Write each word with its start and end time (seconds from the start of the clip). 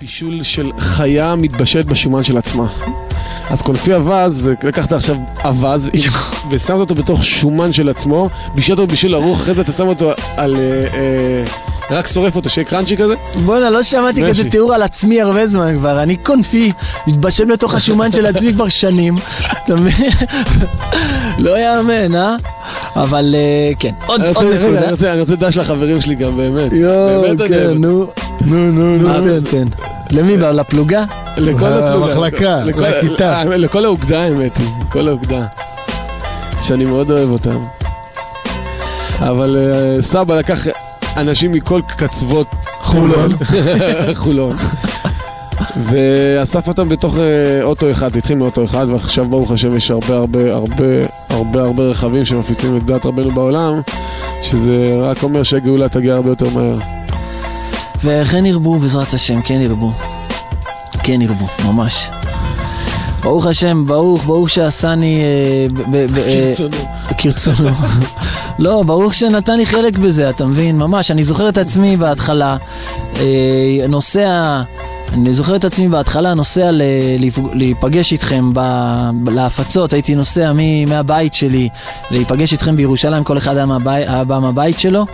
בישול 0.00 0.42
של 0.42 0.70
חיה 0.78 1.34
מתבשלת 1.34 1.86
בשומן 1.86 2.24
של 2.24 2.38
עצמה. 2.38 2.66
אז 3.50 3.62
קונפי 3.62 3.94
אווז, 3.94 4.50
לקחת 4.62 4.92
עכשיו 4.92 5.16
אווז 5.44 5.88
ושמת 6.50 6.78
אותו 6.78 6.94
בתוך 6.94 7.24
שומן 7.24 7.72
של 7.72 7.88
עצמו, 7.88 8.28
בישלת 8.54 8.78
אותו 8.78 8.92
בשביל 8.92 9.14
ארוך, 9.14 9.40
אחרי 9.40 9.54
זה 9.54 9.62
אתה 9.62 9.72
שם 9.72 9.86
אותו 9.86 10.12
על... 10.36 10.56
אה, 11.90 11.94
אה, 11.94 11.98
רק 11.98 12.06
שורף 12.06 12.36
אותו, 12.36 12.50
שיהיה 12.50 12.64
קראנצ'י 12.64 12.96
כזה. 12.96 13.14
בואנה, 13.44 13.70
לא 13.70 13.82
שמעתי. 13.82 14.22
כזה 14.28 14.50
תיאור 14.50 14.74
על 14.74 14.82
עצמי 14.82 15.20
הרבה 15.20 15.46
זמן 15.46 15.78
כבר. 15.78 16.02
אני 16.02 16.16
קונפי, 16.16 16.72
מתבשל 17.06 17.44
בתוך 17.44 17.74
השומן 17.74 18.12
של 18.12 18.26
עצמי 18.26 18.52
כבר 18.52 18.68
שנים. 18.68 19.16
אתה 19.64 19.74
מבין? 19.74 20.10
לא 21.38 21.58
יאמן, 21.58 22.14
אה? 22.14 22.36
אבל 22.96 23.34
אה, 23.38 23.72
כן, 23.78 23.92
עוד 24.06 24.20
נקודה. 24.20 25.12
אני 25.12 25.20
רוצה- 25.20 25.36
דש 25.36 25.56
לחברים 25.56 26.00
שלי 26.00 26.14
גם 26.14 26.36
באמת. 26.36 26.72
יואו, 26.72 27.24
כן. 27.48 27.70
נו. 27.74 28.06
נו, 28.40 28.72
נו, 28.72 28.96
נו, 28.96 29.24
תן, 29.24 29.40
תן. 29.50 29.66
למי? 30.10 30.36
לפלוגה? 30.36 31.04
לכל 31.36 31.72
הפלוגה. 31.72 32.14
למחלקה, 32.14 32.62
לכיתה. 32.64 33.38
אה, 33.42 33.44
לכל 33.56 33.84
האוגדה 33.84 34.22
האמת 34.22 34.56
היא, 34.56 34.66
לכל 34.88 35.08
האוגדה. 35.08 35.46
שאני 36.62 36.84
מאוד 36.84 37.10
אוהב 37.10 37.30
אותם. 37.30 37.64
אבל 39.20 39.56
אה, 39.58 40.02
סבא 40.02 40.34
לקח 40.34 40.66
אנשים 41.16 41.52
מכל 41.52 41.80
קצוות 41.86 42.46
חולון. 42.80 43.32
חולון. 44.14 44.56
ואסף 45.84 46.68
אותם 46.68 46.88
בתוך 46.88 47.16
אה, 47.16 47.62
אוטו 47.62 47.90
אחד, 47.90 48.12
זה 48.12 48.18
התחיל 48.18 48.36
מאוטו 48.38 48.64
אחד, 48.64 48.86
ועכשיו 48.88 49.24
ברוך 49.24 49.52
השם 49.52 49.76
יש 49.76 49.90
הרבה 49.90 50.16
הרבה 50.16 50.54
הרבה 50.54 50.84
הרבה 51.30 51.62
הרבה 51.62 51.82
רכבים 51.82 52.24
שמפיצים 52.24 52.76
את 52.76 52.86
דת 52.86 53.06
רבנו 53.06 53.30
בעולם, 53.30 53.80
שזה 54.42 54.98
רק 55.02 55.22
אומר 55.22 55.42
שהגאולה 55.42 55.88
תגיע 55.88 56.14
הרבה 56.14 56.30
יותר 56.30 56.46
מהר. 56.54 56.76
וכן 58.04 58.46
ירבו 58.46 58.78
בעזרת 58.78 59.14
השם, 59.14 59.42
כן 59.42 59.60
ירבו. 59.60 59.92
כן 61.02 61.22
ירבו, 61.22 61.46
ממש. 61.66 62.10
ברוך 63.22 63.46
השם, 63.46 63.84
ברוך, 63.86 64.24
ברוך 64.24 64.50
שעשני 64.50 65.20
אה, 65.22 65.66
ב- 65.90 66.18
אה, 66.18 66.54
כרצונו. 67.18 67.70
לא, 68.58 68.82
ברוך 68.86 69.14
שנתן 69.14 69.56
לי 69.56 69.66
חלק 69.66 69.98
בזה, 69.98 70.30
אתה 70.30 70.46
מבין? 70.46 70.78
ממש, 70.78 71.10
אני 71.10 71.24
זוכר 71.24 71.48
את 71.48 71.58
עצמי 71.58 71.96
בהתחלה, 71.96 72.56
אה, 73.20 73.24
נוסע, 73.88 74.62
אני 75.12 75.32
זוכר 75.32 75.56
את 75.56 75.64
עצמי 75.64 75.88
בהתחלה 75.88 76.34
נוסע 76.34 76.70
להיפגש 77.52 78.12
איתכם 78.12 78.50
ב- 78.54 79.10
ב- 79.24 79.28
להפצות, 79.28 79.92
הייתי 79.92 80.14
נוסע 80.14 80.52
מ- 80.54 80.88
מהבית 80.88 81.34
שלי 81.34 81.68
להיפגש 82.10 82.52
איתכם 82.52 82.76
בירושלים, 82.76 83.24
כל 83.24 83.38
אחד 83.38 83.56
היה 83.56 83.66
מהבית- 83.66 84.08
היה 84.08 84.24
בא 84.24 84.38
מהבית 84.38 84.80
שלו, 84.80 85.06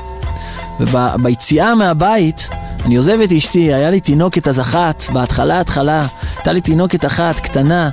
וביציאה 0.81 1.75
מהבית, 1.75 2.48
אני 2.87 2.97
עוזב 2.97 3.20
את 3.25 3.33
אשתי, 3.33 3.75
היה 3.75 3.91
לי 3.91 4.01
תינוקת 4.01 4.48
אז 4.48 4.61
אחת, 4.61 5.05
בהתחלה, 5.13 5.61
התחלה, 5.61 6.07
הייתה 6.37 6.53
לי 6.53 6.61
תינוקת 6.61 7.05
אחת, 7.05 7.37
קטנה, 7.41 7.91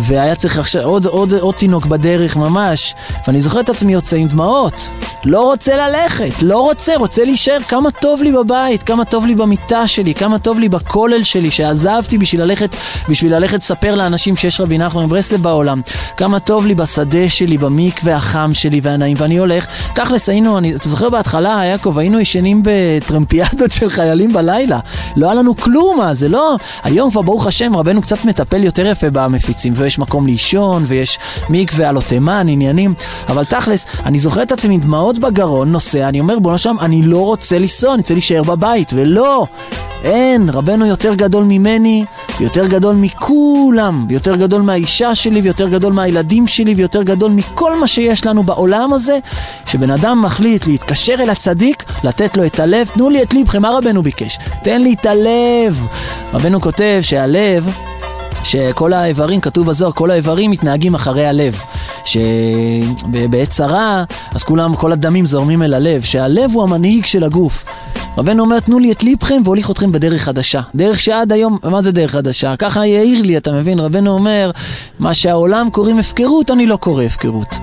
והיה 0.00 0.34
צריך 0.34 0.58
עכשיו 0.58 0.82
עוד, 0.82 1.06
עוד, 1.06 1.32
עוד 1.34 1.54
תינוק 1.54 1.86
בדרך 1.86 2.36
ממש, 2.36 2.94
ואני 3.26 3.40
זוכר 3.40 3.60
את 3.60 3.68
עצמי 3.68 3.92
יוצא 3.92 4.16
עם 4.16 4.28
דמעות. 4.28 4.88
לא 5.24 5.40
רוצה 5.40 5.76
ללכת, 5.76 6.42
לא 6.42 6.60
רוצה, 6.60 6.96
רוצה 6.96 7.24
להישאר. 7.24 7.58
כמה 7.60 7.90
טוב 7.90 8.22
לי 8.22 8.32
בבית, 8.32 8.82
כמה 8.82 9.04
טוב 9.04 9.26
לי 9.26 9.34
במיטה 9.34 9.86
שלי, 9.86 10.14
כמה 10.14 10.38
טוב 10.38 10.58
לי 10.58 10.68
בכולל 10.68 11.22
שלי, 11.22 11.50
שעזבתי 11.50 12.18
בשביל 12.18 12.42
ללכת, 12.42 12.76
בשביל 13.08 13.34
ללכת 13.34 13.58
לספר 13.58 13.94
לאנשים 13.94 14.36
שיש 14.36 14.60
רבי 14.60 14.78
נחמן 14.78 15.04
מברסלב 15.04 15.42
בעולם. 15.42 15.80
כמה 16.16 16.40
טוב 16.40 16.66
לי 16.66 16.74
בשדה 16.74 17.28
שלי, 17.28 17.58
במקווה 17.58 18.16
החם 18.16 18.50
שלי 18.54 18.80
והנעים, 18.82 19.16
ואני 19.20 19.36
הולך. 19.36 19.66
תכלס 19.94 20.28
היינו, 20.28 20.58
אני, 20.58 20.74
אתה 20.74 20.88
זוכר 20.88 21.08
בהתחלה, 21.08 21.62
יעקב, 21.64 21.98
היינו 21.98 22.20
ישנים 22.20 22.62
בטרמפיאדות 22.64 23.72
של 23.72 23.90
חיילים 23.90 24.32
בלילה. 24.32 24.78
לא 25.16 25.26
היה 25.26 25.34
לנו 25.34 25.56
כלום, 25.56 25.96
מה 25.98 26.14
זה 26.14 26.28
לא... 26.28 26.56
היום 26.84 27.10
כבר 27.10 27.22
ברוך 27.22 27.46
השם, 27.46 27.76
רבנו 27.76 28.02
קצת 28.02 28.24
מטפל 28.24 28.64
יותר 28.64 28.86
יפה 28.86 29.10
במפיצים, 29.10 29.72
ויש 29.76 29.98
מקום 29.98 30.26
לישון, 30.26 30.84
ויש 30.86 31.18
מקווה 31.48 31.88
על 31.88 32.02
תימן, 32.02 32.46
עניינים, 32.48 32.94
אבל 33.28 33.44
תכלס, 33.44 33.86
אני 34.06 34.18
זוכר 34.18 34.42
את 34.42 34.52
עצמי 34.52 34.74
עם 34.74 34.80
דמעות 34.80 35.11
בגרון, 35.18 35.72
נוסע, 35.72 36.08
אני 36.08 36.20
אומר, 36.20 36.38
בואנה 36.38 36.58
שם, 36.58 36.76
אני 36.80 37.02
לא 37.02 37.24
רוצה 37.24 37.58
לנסוע, 37.58 37.94
אני 37.94 38.00
רוצה 38.00 38.14
להישאר 38.14 38.42
בבית, 38.42 38.90
ולא, 38.94 39.46
אין, 40.04 40.50
רבנו 40.50 40.86
יותר 40.86 41.14
גדול 41.14 41.44
ממני, 41.44 42.04
יותר 42.40 42.66
גדול 42.66 42.96
מכולם, 42.96 44.06
ויותר 44.08 44.36
גדול 44.36 44.62
מהאישה 44.62 45.14
שלי, 45.14 45.40
ויותר 45.40 45.68
גדול 45.68 45.92
מהילדים 45.92 46.46
שלי, 46.46 46.74
ויותר 46.74 47.02
גדול 47.02 47.32
מכל 47.32 47.80
מה 47.80 47.86
שיש 47.86 48.26
לנו 48.26 48.42
בעולם 48.42 48.92
הזה, 48.92 49.18
שבן 49.66 49.90
אדם 49.90 50.22
מחליט 50.22 50.66
להתקשר 50.66 51.14
אל 51.14 51.30
הצדיק, 51.30 51.84
לתת 52.04 52.36
לו 52.36 52.46
את 52.46 52.60
הלב, 52.60 52.90
תנו 52.94 53.10
לי 53.10 53.22
את 53.22 53.34
ליבכם, 53.34 53.62
מה 53.62 53.70
רבנו 53.70 54.02
ביקש? 54.02 54.38
תן 54.62 54.80
לי 54.80 54.94
את 55.00 55.06
הלב. 55.06 55.86
רבנו 56.34 56.60
כותב 56.60 56.98
שהלב... 57.00 57.78
שכל 58.44 58.92
האיברים, 58.92 59.40
כתוב 59.40 59.66
בזוהר, 59.66 59.92
כל 59.92 60.10
האיברים 60.10 60.50
מתנהגים 60.50 60.94
אחרי 60.94 61.26
הלב. 61.26 61.60
שבעת 62.04 63.48
צרה, 63.48 64.04
אז 64.34 64.42
כולם, 64.42 64.74
כל 64.74 64.92
הדמים 64.92 65.26
זורמים 65.26 65.62
אל 65.62 65.74
הלב, 65.74 66.02
שהלב 66.02 66.50
הוא 66.52 66.62
המנהיג 66.62 67.04
של 67.04 67.24
הגוף. 67.24 67.64
רבנו 68.18 68.42
אומר, 68.42 68.60
תנו 68.60 68.78
לי 68.78 68.92
את 68.92 69.02
ליבכם 69.02 69.42
והוליך 69.44 69.70
אתכם 69.70 69.92
בדרך 69.92 70.22
חדשה. 70.22 70.60
דרך 70.74 71.00
שעד 71.00 71.32
היום, 71.32 71.58
מה 71.64 71.82
זה 71.82 71.92
דרך 71.92 72.10
חדשה? 72.10 72.56
ככה 72.56 72.86
יאיר 72.86 73.22
לי, 73.22 73.36
אתה 73.36 73.52
מבין? 73.52 73.80
רבנו 73.80 74.10
אומר, 74.10 74.50
מה 74.98 75.14
שהעולם 75.14 75.70
קוראים 75.70 75.98
הפקרות, 75.98 76.50
אני 76.50 76.66
לא 76.66 76.76
קורא 76.76 77.04
הפקרות. 77.04 77.54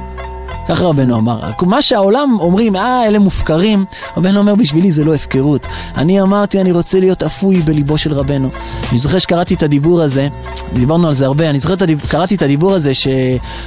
ככה 0.70 0.86
רבנו 0.86 1.18
אמר, 1.18 1.40
מה 1.62 1.82
שהעולם 1.82 2.38
אומרים, 2.40 2.76
אה, 2.76 3.08
אלה 3.08 3.20
מופקרים, 3.20 3.86
רבנו 4.18 4.40
אומר, 4.40 4.56
בשבילי 4.56 4.92
זה 4.92 5.04
לא 5.04 5.16
הפקרות. 5.16 5.68
אני 5.98 6.22
אמרתי, 6.22 6.62
אני 6.62 6.72
רוצה 6.72 7.00
להיות 7.00 7.24
אפוי 7.24 7.56
בליבו 7.56 7.98
של 7.98 8.14
רבנו. 8.14 8.50
אני 8.90 8.98
זוכר 8.98 9.18
שקראתי 9.18 9.54
את 9.54 9.64
הדיבור 9.64 10.02
הזה, 10.02 10.28
דיברנו 10.74 11.08
על 11.08 11.14
זה 11.14 11.26
הרבה, 11.26 11.50
אני 11.50 11.60
זוכר 11.60 11.76
שקראתי 12.06 12.36
את 12.36 12.42
הדיבור 12.42 12.74
הזה 12.74 12.94
ש... 12.94 13.08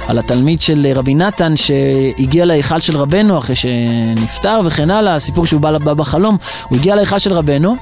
על 0.07 0.19
התלמיד 0.19 0.61
של 0.61 0.87
רבי 0.95 1.15
נתן 1.15 1.53
שהגיע 1.55 2.45
להיכל 2.45 2.79
של 2.79 2.97
רבנו 2.97 3.37
אחרי 3.37 3.55
שנפטר 3.55 4.61
וכן 4.65 4.91
הלאה, 4.91 5.15
הסיפור 5.15 5.45
שהוא 5.45 5.61
בא, 5.61 5.77
בא 5.77 5.93
בחלום, 5.93 6.37
הוא 6.69 6.77
הגיע 6.77 6.95
להיכל 6.95 7.19
של 7.19 7.33
רבנו. 7.33 7.75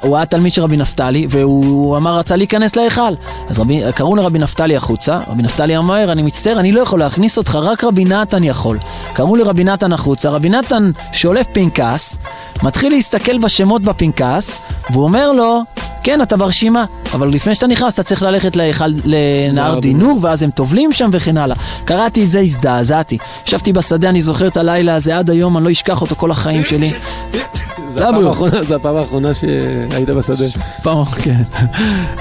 הוא 0.00 0.16
היה 0.16 0.26
תלמיד 0.26 0.52
של 0.52 0.62
רבי 0.62 0.76
נפתלי, 0.76 1.26
והוא 1.30 1.96
אמר, 1.96 2.18
רצה 2.18 2.36
להיכנס 2.36 2.76
להיכל. 2.76 3.12
אז 3.48 3.58
רבי, 3.58 3.82
קראו 3.94 4.16
לרבי 4.16 4.38
נפתלי 4.38 4.76
החוצה, 4.76 5.18
רבי 5.28 5.42
נפתלי 5.42 5.76
אמר, 5.76 6.12
אני 6.12 6.22
מצטער, 6.22 6.60
אני 6.60 6.72
לא 6.72 6.80
יכול 6.80 6.98
להכניס 6.98 7.38
אותך, 7.38 7.58
רק 7.62 7.84
רבי 7.84 8.04
נתן 8.04 8.44
יכול. 8.44 8.78
קראו 9.12 9.36
לרבי 9.36 9.64
נתן 9.64 9.92
החוצה, 9.92 10.28
רבי 10.28 10.48
נתן 10.48 10.90
שולף 11.12 11.46
פנקס, 11.52 12.18
מתחיל 12.62 12.92
להסתכל 12.92 13.38
בשמות 13.38 13.82
בפנקס, 13.82 14.62
והוא 14.90 15.04
אומר 15.04 15.32
לו, 15.32 15.62
כן, 16.02 16.22
אתה 16.22 16.36
ברשימה, 16.36 16.84
אבל 17.14 17.28
לפני 17.28 17.54
שאתה 17.54 17.66
נכנס 17.66 17.94
אתה 17.94 18.02
צריך 18.02 18.22
ללכת 18.22 18.56
להיכל, 18.56 18.86
לנהר 19.04 19.52
נהר 19.52 19.80
דינור, 19.80 20.18
ואז 20.22 20.42
הם 20.42 20.50
טובלים 20.50 20.92
שם 20.92 21.10
וכן 21.12 21.36
הלאה. 21.36 21.56
קראתי 21.84 22.24
את 22.24 22.30
זה, 22.30 22.40
הזדעזעתי. 22.40 23.18
ישבתי 23.46 23.72
בשדה, 23.72 24.08
אני 24.08 24.20
זוכר 24.20 24.46
את 24.46 24.56
הלילה 24.56 24.94
הזה 24.94 25.18
עד 25.18 25.30
היום, 25.30 25.56
אני 25.56 25.64
לא 25.64 25.70
אשכח 25.70 26.02
אותו 26.02 26.14
כל 26.14 26.30
החיים 26.30 26.64
שלי. 26.64 26.90
זה 27.88 28.08
הפעם 28.08 28.26
האחרונה- 28.26 28.62
זה 28.62 28.76
הפעם 28.76 28.96
האחרונה 28.96 29.34
שהיית 29.34 30.10
בשדה. 30.10 30.44
פעם, 30.82 31.04
כן. 31.04 31.42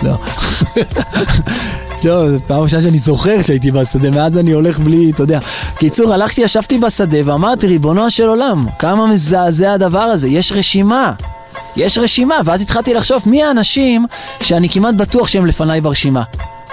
לא. 0.03 0.11
לא, 2.05 2.29
זו 2.31 2.37
פעם 2.47 2.59
ראשונה 2.59 2.81
שאני 2.81 2.97
זוכר 2.97 3.41
שהייתי 3.41 3.71
בשדה, 3.71 4.09
מאז 4.11 4.37
אני 4.37 4.51
הולך 4.51 4.79
בלי, 4.79 5.11
אתה 5.11 5.23
יודע. 5.23 5.39
קיצור, 5.77 6.13
הלכתי, 6.13 6.41
ישבתי 6.41 6.77
בשדה 6.77 7.17
ואמרתי, 7.25 7.67
ריבונו 7.67 8.11
של 8.11 8.27
עולם, 8.27 8.61
כמה 8.79 9.07
מזעזע 9.07 9.73
הדבר 9.73 9.99
הזה, 9.99 10.27
יש 10.27 10.51
רשימה. 10.51 11.11
יש 11.77 11.97
רשימה, 11.97 12.35
ואז 12.45 12.61
התחלתי 12.61 12.93
לחשוב 12.93 13.23
מי 13.25 13.43
האנשים 13.43 14.05
שאני 14.41 14.69
כמעט 14.69 14.95
בטוח 14.95 15.27
שהם 15.27 15.45
לפניי 15.45 15.81
ברשימה. 15.81 16.23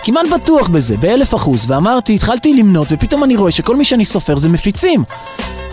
כמעט 0.05 0.27
בטוח 0.35 0.69
בזה, 0.69 0.97
באלף 0.97 1.35
אחוז, 1.35 1.71
ואמרתי, 1.71 2.15
התחלתי 2.15 2.55
למנות, 2.55 2.89
ופתאום 2.91 3.25
אני 3.25 3.37
רואה 3.37 3.51
שכל 3.51 3.77
מי 3.77 3.85
שאני 3.85 4.05
סופר 4.05 4.39
זה 4.39 4.49
מפיצים. 4.49 5.05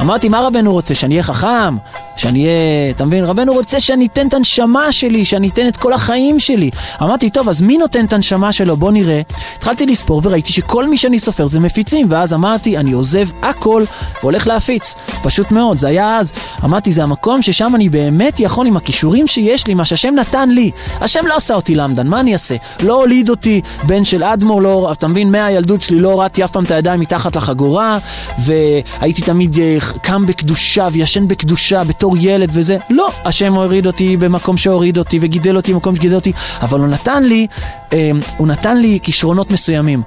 אמרתי, 0.02 0.30
מה 0.30 0.40
רבנו 0.42 0.72
רוצה? 0.72 0.96
שאני 0.96 1.14
אהיה 1.16 1.24
חכם? 1.24 1.76
שאני 2.18 2.44
אהיה... 2.44 2.92
אתה 2.92 3.06
מבין? 3.06 3.24
רבנו 3.24 3.54
רוצה 3.54 3.80
שאני 3.80 4.06
אתן 4.06 4.28
את 4.28 4.34
הנשמה 4.34 4.92
שלי, 4.92 5.26
שאני 5.26 5.48
אתן 5.48 5.68
את 5.68 5.78
כל 5.78 5.94
החיים 5.94 6.40
שלי. 6.40 6.70
אמרתי, 7.02 7.30
טוב, 7.30 7.50
אז 7.50 7.62
מי 7.62 7.78
נותן 7.78 8.06
את 8.06 8.14
הנשמה 8.14 8.52
שלו? 8.52 8.78
בוא 8.78 8.92
נראה. 8.92 9.22
התחלתי 9.58 9.86
לספור 9.86 10.22
וראיתי 10.24 10.54
שכל 10.54 10.90
מי 10.90 10.98
שאני 10.98 11.20
סופר 11.20 11.48
זה 11.48 11.60
מפיצים, 11.60 12.08
ואז 12.10 12.34
אמרתי, 12.34 12.78
אני 12.78 12.92
עוזב 12.92 13.28
הכל 13.42 13.84
והולך 14.22 14.48
להפיץ. 14.48 14.96
פשוט 15.24 15.52
מאוד, 15.52 15.78
זה 15.78 15.88
היה 15.88 16.18
אז. 16.18 16.34
אמרתי, 16.64 16.92
זה 16.92 17.04
המקום 17.04 17.42
ששם 17.42 17.76
אני 17.76 17.90
באמת 17.90 18.40
יכול 18.40 18.68
עם 18.68 18.78
הכישורים 18.78 19.28
שיש 19.28 19.68
לי, 19.68 19.74
מה 19.74 19.86
שהשם 19.86 20.14
נתן 20.16 20.50
לי. 20.50 20.72
השם 21.02 21.26
לא 21.28 21.36
עשה 21.36 21.56
אותי 21.56 21.76
למדן, 21.76 22.08
מה 22.08 22.20
אני 22.20 22.34
אעשה? 22.34 22.56
לא 22.84 22.94
הוליד 22.94 23.30
אותי 23.30 23.62
בן 23.84 24.04
של 24.04 24.19
אדמו"ר, 24.24 24.62
לא, 24.62 24.92
אתה 24.92 25.08
מבין, 25.08 25.32
מהילדות 25.32 25.82
שלי 25.82 26.00
לא 26.00 26.12
הורדתי 26.12 26.44
אף 26.44 26.52
פעם 26.52 26.64
את 26.64 26.72
הידיים 26.72 27.00
מתחת 27.00 27.36
לחגורה, 27.36 27.98
והייתי 28.46 29.22
תמיד 29.22 29.60
אה, 29.60 29.78
קם 30.02 30.26
בקדושה 30.26 30.88
וישן 30.92 31.28
בקדושה 31.28 31.84
בתור 31.84 32.16
ילד 32.20 32.50
וזה. 32.54 32.78
לא, 32.90 33.10
השם 33.26 33.54
הוריד 33.54 33.88
אותי 33.88 34.18
במקום 34.18 34.58
שהוריד 34.58 34.98
אותי 34.98 35.20
וגידל 35.22 35.56
אותי 35.56 35.74
במקום 35.74 35.96
שגידל 35.96 36.16
אותי, 36.16 36.32
אבל 36.62 36.80
הוא 36.80 36.88
נתן 36.88 37.24
לי, 37.24 37.48
אה, 37.94 38.12
הוא 38.38 38.48
נתן 38.48 38.78
לי 38.78 39.00
כישרונות 39.04 39.52
מסוימים. 39.52 40.04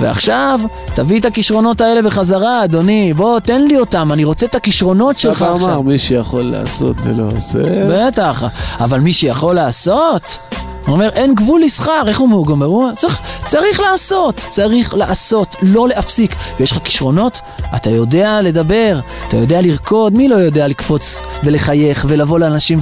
ועכשיו, 0.00 0.60
תביא 0.94 1.20
את 1.20 1.24
הכישרונות 1.24 1.80
האלה 1.80 2.02
בחזרה, 2.02 2.64
אדוני. 2.64 3.12
בוא, 3.12 3.40
תן 3.40 3.62
לי 3.62 3.78
אותם, 3.78 4.12
אני 4.12 4.24
רוצה 4.24 4.46
את 4.46 4.54
הכישרונות 4.54 5.16
שלך 5.16 5.38
סבא 5.38 5.54
עכשיו. 5.54 5.68
אמר, 5.68 5.80
מי 5.80 5.98
שיכול 5.98 6.42
לעשות 6.42 6.96
ולא 7.02 7.28
עושה. 7.36 7.58
בטח, 7.90 8.44
אבל 8.80 9.00
מי 9.00 9.12
שיכול 9.12 9.54
לעשות, 9.54 10.38
הוא 10.86 10.92
אומר, 10.92 11.08
אין 11.08 11.34
גבול 11.34 11.62
לשכר, 11.62 12.02
איך 12.06 12.20
הוא? 12.20 12.28
הוא 12.30 12.50
אומר, 12.50 12.94
צריך, 12.94 13.18
צריך 13.46 13.80
לעשות, 13.80 14.34
צריך 14.50 14.94
לעשות, 14.94 15.56
לא 15.62 15.88
להפסיק. 15.88 16.34
ויש 16.60 16.72
לך 16.72 16.78
כישרונות, 16.84 17.40
אתה 17.76 17.90
יודע 17.90 18.42
לדבר, 18.42 19.00
אתה 19.28 19.36
יודע 19.36 19.60
לרקוד, 19.60 20.14
מי 20.14 20.28
לא 20.28 20.36
יודע 20.36 20.68
לקפוץ 20.68 21.20
ולחייך 21.44 22.06
ולבוא 22.08 22.38
לאנשים 22.38 22.80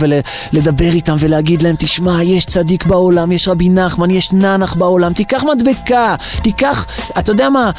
ולדבר 0.52 0.92
איתם 0.92 1.16
ולהגיד 1.18 1.62
להם, 1.62 1.74
תשמע, 1.78 2.22
יש 2.22 2.44
צדיק 2.44 2.86
בעולם, 2.86 3.32
יש 3.32 3.48
רבי 3.48 3.68
נחמן, 3.68 4.10
יש 4.10 4.32
ננח 4.32 4.74
בעולם, 4.74 5.12
תיקח 5.12 5.44
מדבקה, 5.44 6.14
תיקח, 6.42 6.86
אתה 7.18 7.32
יודע 7.32 7.50
מה, 7.50 7.70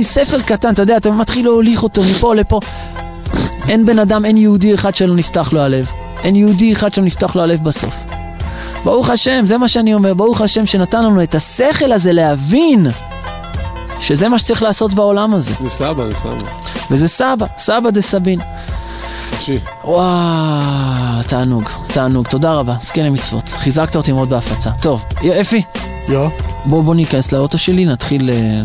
ספר 0.00 0.40
קטן, 0.42 0.72
אתה 0.72 0.82
יודע, 0.82 0.96
אתה 0.96 1.10
מתחיל 1.10 1.44
להוליך 1.44 1.82
אותו 1.82 2.02
מפה 2.02 2.34
לפה. 2.34 2.60
אין 3.68 3.86
בן 3.86 3.98
אדם, 3.98 4.24
אין 4.24 4.36
יהודי 4.36 4.74
אחד 4.74 4.94
שלא 4.94 5.14
נפתח 5.14 5.52
לו 5.52 5.60
הלב. 5.60 5.86
אין 6.24 6.36
יהודי 6.36 6.72
אחד 6.72 6.94
שלא 6.94 7.04
נפתח 7.04 7.36
לו 7.36 7.42
הלב 7.42 7.64
בסוף. 7.64 8.09
ברוך 8.84 9.10
השם, 9.10 9.46
זה 9.46 9.58
מה 9.58 9.68
שאני 9.68 9.94
אומר, 9.94 10.14
ברוך 10.14 10.40
השם 10.40 10.66
שנתן 10.66 11.04
לנו 11.04 11.22
את 11.22 11.34
השכל 11.34 11.92
הזה 11.92 12.12
להבין 12.12 12.86
שזה 14.00 14.28
מה 14.28 14.38
שצריך 14.38 14.62
לעשות 14.62 14.94
בעולם 14.94 15.34
הזה. 15.34 15.54
זה 15.62 15.70
סבא, 15.70 16.06
זה 16.06 16.14
סבא. 16.14 16.34
וזה 16.90 17.08
סבא, 17.08 17.46
סבא 17.58 17.90
דה 17.90 18.00
סבין. 18.00 18.40
וואו, 19.84 21.22
תענוג, 21.28 21.68
תענוג, 21.86 22.28
תודה 22.28 22.52
רבה, 22.52 22.74
זקני 22.82 23.10
מצוות. 23.10 23.48
חיזקת 23.48 23.96
אותי 23.96 24.12
מאוד 24.12 24.28
בהפצה. 24.28 24.70
טוב, 24.82 25.04
אפי, 25.40 25.62
יו. 26.08 26.28
בוא, 26.64 26.82
בוא 26.82 26.94
ניכנס 26.94 27.32
לאוטו 27.32 27.58
שלי, 27.58 27.84
נתחיל 27.84 28.30
אה, 28.30 28.62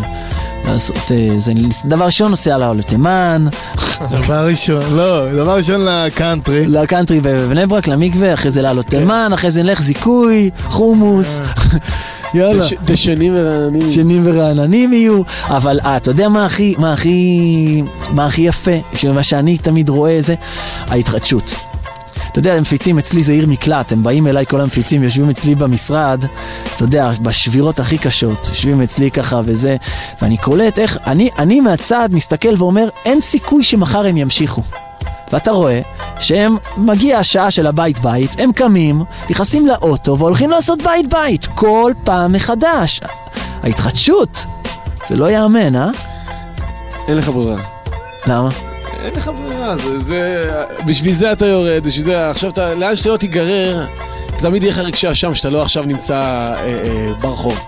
לעשות... 0.67 0.95
אה, 1.11 1.29
זה, 1.37 1.53
דבר 1.85 2.05
ראשון, 2.05 2.29
נוסע 2.31 2.57
לעלות 2.57 2.77
לתימן, 2.77 3.47
דבר 4.11 4.47
ראשון, 4.47 4.83
לא, 4.91 5.33
דבר 5.33 5.55
ראשון 5.55 5.81
לקאנטרי. 5.85 6.67
לקאנטרי 6.67 7.19
בבני 7.19 7.65
ברק, 7.67 7.87
למקווה, 7.87 8.33
אחרי 8.33 8.51
זה 8.51 8.61
לעלות 8.61 8.85
תימן, 8.85 9.29
אחרי 9.33 9.51
זה 9.51 9.63
נלך 9.63 9.81
זיכוי, 9.81 10.49
חומוס, 10.67 11.39
יאללה. 12.33 12.65
דש- 12.65 12.73
דשנים 12.85 13.33
ורעננים. 13.35 13.91
שנים 13.91 14.21
ורעננים 14.25 14.93
יהיו, 14.93 15.21
אבל 15.47 15.79
אה, 15.85 15.97
אתה 15.97 16.11
יודע 16.11 16.29
מה 16.29 16.45
הכי, 16.45 16.75
מה 16.77 16.93
הכי, 16.93 17.81
מה 18.11 18.25
הכי 18.25 18.41
יפה, 18.41 18.71
שמה 18.93 19.23
שאני 19.23 19.57
תמיד 19.57 19.89
רואה 19.89 20.17
זה, 20.19 20.35
ההתחדשות. 20.87 21.55
אתה 22.35 22.39
יודע, 22.39 22.53
המפיצים 22.53 22.99
אצלי 22.99 23.23
זה 23.23 23.31
עיר 23.31 23.47
מקלט, 23.47 23.91
הם 23.91 24.03
באים 24.03 24.27
אליי, 24.27 24.45
כל 24.45 24.61
המפיצים 24.61 25.03
יושבים 25.03 25.29
אצלי 25.29 25.55
במשרד, 25.55 26.25
אתה 26.75 26.83
יודע, 26.83 27.11
בשבירות 27.21 27.79
הכי 27.79 27.97
קשות, 27.97 28.47
יושבים 28.49 28.81
אצלי 28.81 29.11
ככה 29.11 29.41
וזה, 29.45 29.75
ואני 30.21 30.37
קולט 30.37 30.79
איך, 30.79 30.97
אני, 31.07 31.29
אני 31.37 31.59
מהצד 31.59 32.09
מסתכל 32.11 32.53
ואומר, 32.57 32.89
אין 33.05 33.21
סיכוי 33.21 33.63
שמחר 33.63 34.05
הם 34.05 34.17
ימשיכו. 34.17 34.61
ואתה 35.31 35.51
רואה 35.51 35.81
שהם, 36.19 36.57
מגיע 36.77 37.17
השעה 37.17 37.51
של 37.51 37.67
הבית 37.67 37.99
בית, 37.99 38.31
הם 38.39 38.51
קמים, 38.51 39.03
נכנסים 39.29 39.67
לאוטו 39.67 40.17
והולכים 40.17 40.49
לעשות 40.49 40.81
בית 40.81 41.09
בית, 41.09 41.45
כל 41.45 41.93
פעם 42.03 42.31
מחדש. 42.31 43.01
ההתחדשות, 43.63 44.43
זה 45.07 45.15
לא 45.15 45.25
ייאמן, 45.25 45.75
אה? 45.75 45.89
אין 47.07 47.17
לך 47.17 47.29
ברירה. 47.29 47.61
למה? 48.27 48.74
אין 49.05 49.13
לך 49.13 49.31
ברירה, 49.37 49.77
זה, 49.77 49.99
זה, 49.99 50.41
בשביל 50.87 51.13
זה 51.13 51.31
אתה 51.31 51.45
יורד, 51.45 51.83
בשביל 51.83 52.05
זה, 52.05 52.29
עכשיו 52.29 52.49
אתה, 52.49 52.73
לאן 52.73 52.95
שאתה 52.95 53.09
לא 53.09 53.17
תיגרר, 53.17 53.85
תמיד 54.37 54.63
יהיה 54.63 54.73
לך 54.73 54.79
רגשי 54.79 55.11
אשם 55.11 55.33
שאתה 55.33 55.49
לא 55.49 55.61
עכשיו 55.61 55.83
נמצא 55.83 56.15
אה, 56.15 56.65
אה, 56.65 57.13
ברחוב. 57.21 57.59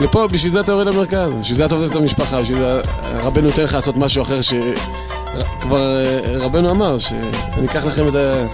לפה, 0.00 0.26
בשביל 0.28 0.52
זה 0.52 0.60
אתה 0.60 0.72
יורד 0.72 0.86
למרכז, 0.86 1.30
בשביל 1.40 1.56
זה 1.56 1.64
אתה 1.64 1.74
עובד 1.74 1.90
את 1.90 1.96
המשפחה, 1.96 2.42
בשביל 2.42 2.58
זה 2.58 2.80
רבנו 3.14 3.46
נותן 3.46 3.62
לך 3.62 3.74
לעשות 3.74 3.96
משהו 3.96 4.22
אחר 4.22 4.40
שכבר 4.40 6.04
רבנו 6.36 6.70
אמר, 6.70 6.98
שאני 6.98 7.66
אקח 7.66 7.84
לכם 7.84 8.08
את, 8.08 8.14
ה, 8.14 8.46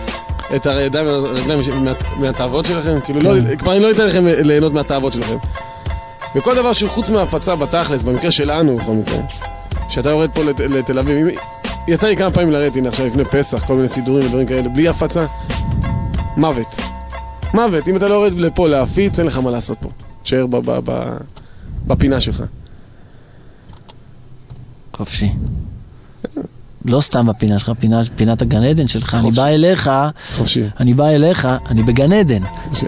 את 0.56 0.66
הידיים 0.66 1.06
והרגליים 1.06 1.84
מה, 1.84 1.92
מהתאוות 2.16 2.66
שלכם, 2.66 3.00
כאילו 3.00 3.20
לא, 3.20 3.56
כבר 3.58 3.72
אני 3.72 3.80
לא 3.80 3.90
אתן 3.90 4.06
לכם 4.06 4.24
ליהנות 4.26 4.72
מהתאוות 4.72 5.12
שלכם. 5.12 5.36
וכל 6.36 6.54
דבר 6.54 6.72
שהוא 6.72 6.90
חוץ 6.90 7.10
מההפצה 7.10 7.56
בתכלס, 7.56 8.02
במקרה 8.02 8.30
שלנו 8.30 8.76
בכל 8.76 8.92
מקרה, 8.92 9.18
שאתה 9.88 10.08
יורד 10.10 10.30
פה 10.30 10.44
לת, 10.44 10.60
לתל 10.60 10.98
אביב, 10.98 11.26
יצא 11.88 12.06
לי 12.06 12.16
כמה 12.16 12.30
פעמים 12.30 12.50
לרדת, 12.50 12.76
הנה 12.76 12.88
עכשיו 12.88 13.06
לפני 13.06 13.24
פסח, 13.24 13.66
כל 13.66 13.74
מיני 13.74 13.88
סידורים 13.88 14.26
ודברים 14.26 14.46
כאלה, 14.46 14.68
בלי 14.68 14.88
הפצה, 14.88 15.26
מוות. 16.36 16.76
מוות, 17.54 17.88
אם 17.88 17.96
אתה 17.96 18.08
לא 18.08 18.14
יורד 18.14 18.32
לפה 18.32 18.68
להפיץ, 18.68 19.18
אין 19.18 19.26
לך 19.26 19.36
מה 19.36 19.50
לעשות 19.50 19.78
פה. 19.80 19.88
תשאר 20.22 20.46
בפינה 21.86 22.20
שלך. 22.20 22.42
חופשי. 24.96 25.32
לא 26.84 27.00
סתם 27.00 27.26
בפינה 27.26 27.58
שלך, 27.58 27.72
פינה, 27.80 28.00
פינת 28.16 28.42
הגן 28.42 28.62
עדן 28.62 28.86
שלך, 28.86 29.14
אני 29.14 29.22
חופשי. 29.22 29.36
בא 29.40 29.46
אליך, 29.46 29.90
חופשי. 30.36 30.62
אני 30.80 30.94
בא 30.94 31.06
אליך, 31.08 31.48
אני 31.70 31.82
בגן 31.82 32.12
עדן. 32.12 32.42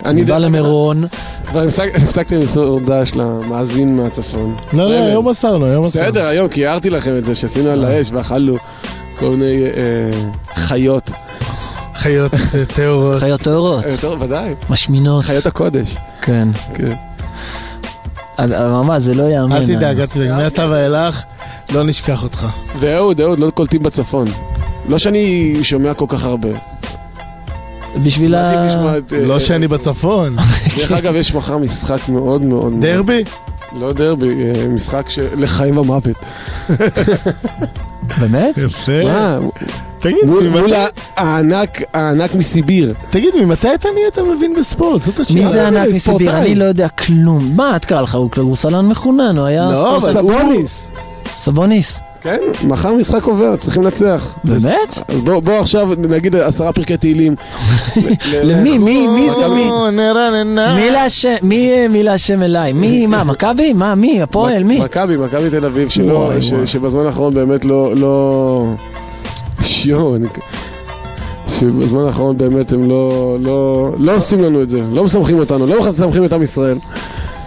אני 0.05 0.21
בא 0.21 0.27
דרך 0.27 0.37
אגב, 0.37 0.45
למירון, 0.45 1.05
כבר 1.47 1.61
הפסק- 1.67 1.93
הפסקתי 2.03 2.37
למסור 2.37 2.65
הודעה 2.65 3.07
של 3.07 3.21
המאזין 3.21 3.97
מהצפון. 3.97 4.57
לא, 4.73 4.91
לא. 4.93 4.99
היום 5.03 5.29
מסרנו, 5.29 5.65
היום 5.65 5.85
מסרנו. 5.85 6.05
בסדר, 6.07 6.27
היום, 6.27 6.49
כי 6.49 6.67
הערתי 6.67 6.91
לכם 6.91 7.19
את 7.19 7.25
זה, 7.25 7.35
שעשינו 7.35 7.71
על 7.71 7.85
האש 7.85 8.11
ואכלנו 8.13 8.57
כל 9.19 9.29
מיני 9.31 9.65
אה, 9.65 10.11
חיות. 10.55 11.11
חיות 11.95 12.35
אה, 12.35 12.65
טהורות. 12.75 13.19
חיות 13.21 13.41
טהורות, 13.41 13.85
אה, 13.85 14.13
ודאי, 14.21 14.55
משמינות. 14.71 15.25
חיות 15.25 15.47
הקודש. 15.47 15.97
כן. 16.23 16.49
כן. 16.75 16.93
אבל 18.39 18.69
ממש, 18.69 19.03
זה 19.03 19.15
לא 19.15 19.23
ייאמן. 19.23 19.57
אל 19.57 19.67
תדאג, 19.67 20.01
אל 20.01 20.07
תדאג, 20.07 20.31
מעתה 20.31 20.67
ואילך 20.71 21.23
לא 21.75 21.83
נשכח 21.85 22.23
אותך. 22.23 22.47
ואהוד, 22.81 23.21
אהוד, 23.21 23.39
לא 23.39 23.51
קולטים 23.51 23.83
בצפון. 23.83 24.27
לא 24.89 24.99
שאני 24.99 25.55
שומע 25.63 25.95
כל 25.95 26.05
כך 26.09 26.25
הרבה. 26.25 26.49
בשביל 28.05 28.35
ה... 28.35 28.69
אה, 28.69 28.97
לא 29.27 29.39
שאני 29.41 29.69
בצפון. 29.69 30.37
דרך 30.79 30.93
אגב, 30.93 31.15
יש 31.15 31.35
מחר 31.35 31.59
משחק 31.59 32.09
מאוד 32.09 32.43
מאוד... 32.43 32.73
דרבי? 32.81 33.25
לא 33.73 33.93
דרבי, 33.93 34.29
אה, 34.29 34.69
משחק 34.69 35.07
לחיים 35.37 35.77
ומוות. 35.79 36.17
באמת? 38.21 38.59
יפה. 38.59 39.05
מה? 39.05 39.39
תגיד, 39.99 40.17
מול 40.27 40.49
ממתי- 40.49 40.61
מול 40.61 40.71
הענק, 41.17 41.83
הענק 41.95 42.35
מסיביר. 42.35 42.95
תגיד, 43.11 43.35
ממתי 43.43 43.75
אתה 43.75 43.89
נהיית 43.95 44.19
מבין 44.37 44.55
בספורט? 44.61 45.03
זאת 45.03 45.21
השאלה. 45.21 45.41
מי 45.41 45.47
זה 45.47 45.67
ענק 45.67 45.89
ספורטאי. 45.99 46.27
מסיביר? 46.27 46.37
אני 46.39 46.55
לא 46.55 46.65
יודע 46.65 46.89
כלום. 46.89 47.53
מה, 47.57 47.77
את 47.77 47.85
קרא 47.85 48.01
לך? 48.01 48.15
הוא 48.15 48.31
הוא 48.37 48.57
סלן 48.57 48.87
מחונן, 48.87 49.39
הוא 49.39 49.47
היה 49.47 49.71
לא, 49.73 49.77
ספורט- 49.99 50.17
אבל 50.17 50.21
הוא- 50.21 50.63
סבוניס. 51.41 52.01
כן, 52.23 52.39
מחר 52.69 52.95
משחק 52.95 53.25
עובר, 53.25 53.57
צריכים 53.57 53.83
לנצח. 53.83 54.37
באמת? 54.45 54.99
אז 55.09 55.21
בוא, 55.21 55.41
בוא 55.41 55.61
עכשיו 55.61 55.89
נגיד 55.99 56.37
עשרה 56.37 56.73
פרקי 56.73 56.97
תהילים. 56.97 57.35
למי? 58.43 58.79
מי? 58.79 59.07
מי 59.07 59.31
זה 59.31 59.49
מי? 59.49 59.71
מי 60.77 60.91
להשם? 60.91 61.35
מי 61.43 61.89
מי 61.89 62.03
להשם 62.03 62.43
אליי? 62.43 62.73
מי? 62.73 63.07
מה? 63.07 63.25
מכבי? 63.25 63.73
מה? 63.73 63.95
מי? 63.95 64.23
הפועל? 64.23 64.65
מי? 64.65 64.81
מכבי, 64.81 65.17
מכבי 65.17 65.51
תל 65.51 65.65
אביב. 65.65 65.89
שבזמן 66.65 67.07
האחרון 67.07 67.35
באמת 67.35 67.65
לא, 67.65 67.93
לא... 67.97 68.65
שיו, 69.63 70.17
אני... 70.17 70.27
שבזמן 71.49 72.05
האחרון 72.05 72.39
באמת 72.39 72.73
הם 72.73 72.89
לא, 72.89 73.37
לא, 73.43 73.91
לא 73.99 74.17
עושים 74.17 74.45
לנו 74.45 74.63
את 74.63 74.69
זה, 74.69 74.81
לא 74.93 75.05
מסמכים 75.05 75.39
אותנו, 75.39 75.67
לא 75.67 75.89
מסמכים 75.89 76.25
את 76.25 76.33
עם 76.33 76.43
ישראל. 76.43 76.79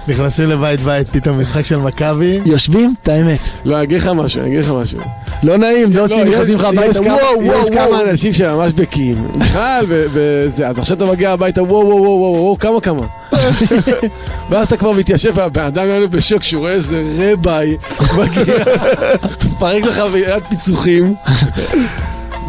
נכנסים 0.08 0.50
לבית 0.50 0.80
בית, 0.80 1.10
פתאום 1.10 1.40
משחק 1.40 1.66
של 1.66 1.78
מכבי. 1.78 2.40
יושבים? 2.46 2.94
את 3.04 3.08
האמת. 3.08 3.40
לא, 3.66 3.76
אני 3.76 3.84
אגיד 3.84 3.98
לך 4.00 4.08
משהו, 4.08 4.42
אני 4.42 4.50
אגיד 4.50 4.60
לך 4.60 4.72
משהו. 4.72 5.00
לא 5.44 5.58
נעים, 5.58 5.90
לא 5.94 6.04
עושים, 6.04 6.28
נכנסים 6.28 6.56
לך 6.56 6.66
הביתה, 6.66 7.04
כמה- 7.04 7.14
וואו, 7.14 7.46
וואו, 7.46 7.62
יש 7.62 7.70
כמה 7.70 7.88
וואו. 7.90 8.10
אנשים 8.10 8.34
שממש 8.34 8.74
בקיאים. 8.74 9.28
בכלל, 9.38 9.86
וזה, 9.88 10.68
אז 10.68 10.80
עכשיו 10.80 10.98
אתה 10.98 11.06
מגיע 11.06 11.32
הביתה, 11.32 11.64
וואו, 11.64 11.86
וואו, 11.88 11.98
וואו, 11.98 12.20
וואו, 12.20 12.34
וואו, 12.44 12.58
כמה 12.60 12.82
כמה. 12.82 13.02
ואז 14.50 14.68
אתה 14.68 14.78
כבר 14.78 14.92
מתיישב, 14.92 15.34
והאדם 15.36 15.84
היה 15.84 16.00
לו 16.00 16.10
בשוק 16.10 16.44
שהוא 16.44 16.60
רואה 16.60 16.72
איזה 16.74 17.04
רביי 17.20 17.78
מגיע, 18.18 18.56
מפרק 19.46 19.84
לך 19.84 20.02
ביד 20.14 20.44
פיצוחים. 20.50 21.14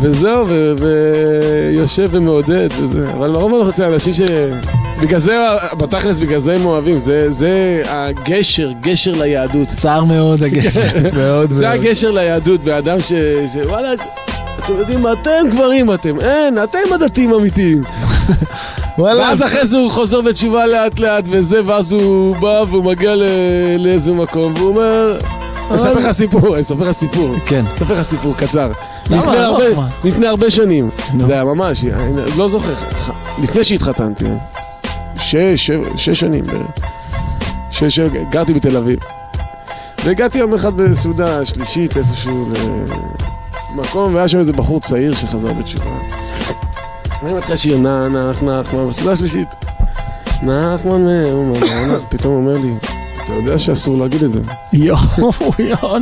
וזהו, 0.02 0.46
ויושב 0.80 2.08
ומעודד 2.10 2.68
וזה, 2.80 3.10
אבל 3.10 3.26
לרוב 3.26 3.52
אנחנו 3.52 3.66
רוצים 3.66 3.84
אנשים 3.84 4.14
ש... 4.14 4.20
בגלל 5.00 5.18
זה, 5.20 5.38
בתכלס, 5.78 6.18
בגלל 6.18 6.38
זה 6.40 6.54
הם 6.54 6.66
אוהבים, 6.66 6.98
זה, 6.98 7.30
זה 7.30 7.82
הגשר, 7.88 8.70
גשר 8.80 9.12
ליהדות. 9.12 9.68
צער 9.68 10.04
מאוד, 10.04 10.42
הגשר. 10.42 10.80
מאוד 11.18 11.50
זה 11.52 11.62
מאוד. 11.68 11.74
הגשר 11.80 12.10
ליהדות, 12.10 12.60
באדם 12.60 13.00
ש... 13.00 13.12
שוואלה, 13.52 13.88
אתם 14.58 14.76
יודעים 14.78 15.02
מה, 15.02 15.12
אתם 15.12 15.30
גברים 15.52 15.92
אתם, 15.94 16.20
אין, 16.20 16.58
אתם 16.64 16.78
הדתיים 16.94 17.32
האמיתיים. 17.32 17.82
וואלה, 18.98 19.20
ואז 19.22 19.42
אחרי 19.42 19.66
זה 19.66 19.76
הוא 19.76 19.90
חוזר 19.90 20.20
בתשובה 20.20 20.66
לאט 20.66 21.00
לאט 21.00 21.24
וזה, 21.30 21.60
ואז 21.66 21.92
הוא 21.92 22.36
בא 22.36 22.62
והוא 22.70 22.84
מגיע. 22.84 23.14
לאיזה 23.78 24.12
מקום, 24.12 24.52
והוא 24.56 24.68
אומר... 24.68 25.18
אני 25.68 25.76
אספר 25.76 25.92
לך 25.94 26.10
סיפור, 26.10 26.52
אני 26.54 26.60
אספר 26.62 26.80
לך 26.90 26.96
סיפור. 26.96 27.34
כן. 27.46 27.64
אספר 27.74 27.94
לך 27.94 28.02
סיפור 28.02 28.34
קצר. 28.36 28.70
לפני 30.04 30.26
הרבה- 30.26 30.50
שנים. 30.50 30.90
זה 31.26 31.32
היה 31.32 31.44
ממש, 31.44 31.84
לא 32.36 32.48
זוכר, 32.48 32.72
לפני 33.42 33.64
שהתחתנתי, 33.64 34.24
שש, 35.18 35.70
שש 35.96 36.20
שנים 36.20 36.44
בערך. 36.44 36.70
שש, 37.70 38.00
גרתי 38.30 38.52
בתל 38.52 38.76
אביב. 38.76 38.98
והגעתי 40.04 40.38
יום 40.38 40.54
אחד 40.54 40.76
בסעודה 40.76 41.44
שלישית 41.44 41.96
איפשהו 41.96 42.48
למקום, 43.76 44.14
והיה 44.14 44.28
שם 44.28 44.38
איזה 44.38 44.52
בחור 44.52 44.80
צעיר 44.80 45.14
שחזר 45.14 45.52
בתשובה. 45.52 45.90
אני 47.22 47.34
מתחיל 47.34 47.56
שיר 47.56 47.78
נח 47.78 48.12
נח 48.12 48.42
נחמן, 48.42 48.88
בסעודה 48.88 49.12
השלישית. 49.12 49.48
נחמן, 50.42 51.06
פתאום 52.08 52.34
אומר 52.34 52.58
לי, 52.58 52.74
אתה 53.24 53.32
יודע 53.32 53.58
שאסור 53.58 53.98
להגיד 53.98 54.22
את 54.24 54.32
זה. 54.32 54.40
יואו, 54.72 54.98
יואו. 55.58 55.96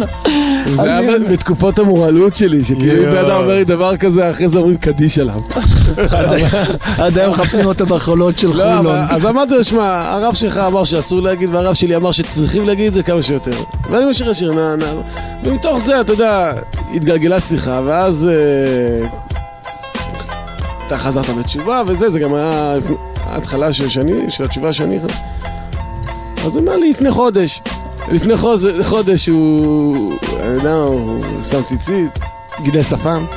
זה 0.66 0.82
היה 0.82 1.18
בתקופות 1.30 1.78
המורלות 1.78 2.34
שלי, 2.34 2.64
שכאילו 2.64 3.02
בן 3.02 3.16
אדם 3.16 3.40
אומר 3.40 3.54
לי 3.54 3.64
דבר 3.64 3.96
כזה, 3.96 4.30
אחרי 4.30 4.48
זה 4.48 4.58
אומרים 4.58 4.76
קדיש 4.76 5.18
עליו. 5.18 5.40
עד 6.98 7.18
היום 7.18 7.32
מחפשים 7.32 7.66
אותו 7.66 7.86
בחולות 7.86 8.38
של 8.38 8.48
לא, 8.48 8.54
חולון. 8.54 8.96
אז 9.10 9.26
אמרתי 9.26 9.54
לו, 9.54 9.64
שמע, 9.64 10.12
הרב 10.12 10.34
שלך 10.34 10.56
אמר 10.56 10.84
שאסור 10.84 11.20
להגיד, 11.20 11.54
והרב 11.54 11.74
שלי 11.74 11.96
אמר 11.96 12.12
שצריכים 12.12 12.66
להגיד 12.66 12.86
את 12.86 12.94
זה 12.94 13.02
כמה 13.02 13.22
שיותר. 13.22 13.56
ואני 13.90 14.10
משאיר 14.10 14.30
לשיר. 14.30 14.52
ומתוך 15.44 15.78
זה, 15.78 16.00
אתה 16.00 16.12
יודע, 16.12 16.52
התגלגלה 16.94 17.40
שיחה, 17.40 17.80
ואז 17.86 18.28
אה, 18.28 19.08
אתה 20.86 20.96
חזרת 20.96 21.28
בתשובה, 21.28 21.82
וזה, 21.86 22.10
זה 22.10 22.20
גם 22.20 22.34
היה 22.34 22.74
ההתחלה 23.26 23.72
של 23.72 24.44
התשובה 24.44 24.72
שאני... 24.72 24.98
אז 26.46 26.56
הוא 26.56 26.60
אומר 26.60 26.76
לי, 26.76 26.90
לפני 26.90 27.10
חודש. 27.10 27.62
לפני 28.08 28.36
חודש, 28.36 28.86
חודש 28.86 29.28
הוא, 29.28 30.14
אני 30.40 30.46
יודע, 30.46 30.72
הוא 30.72 31.24
שם 31.42 31.62
ציצית, 31.62 32.18
גידל 32.62 32.82
שפם. 32.82 33.24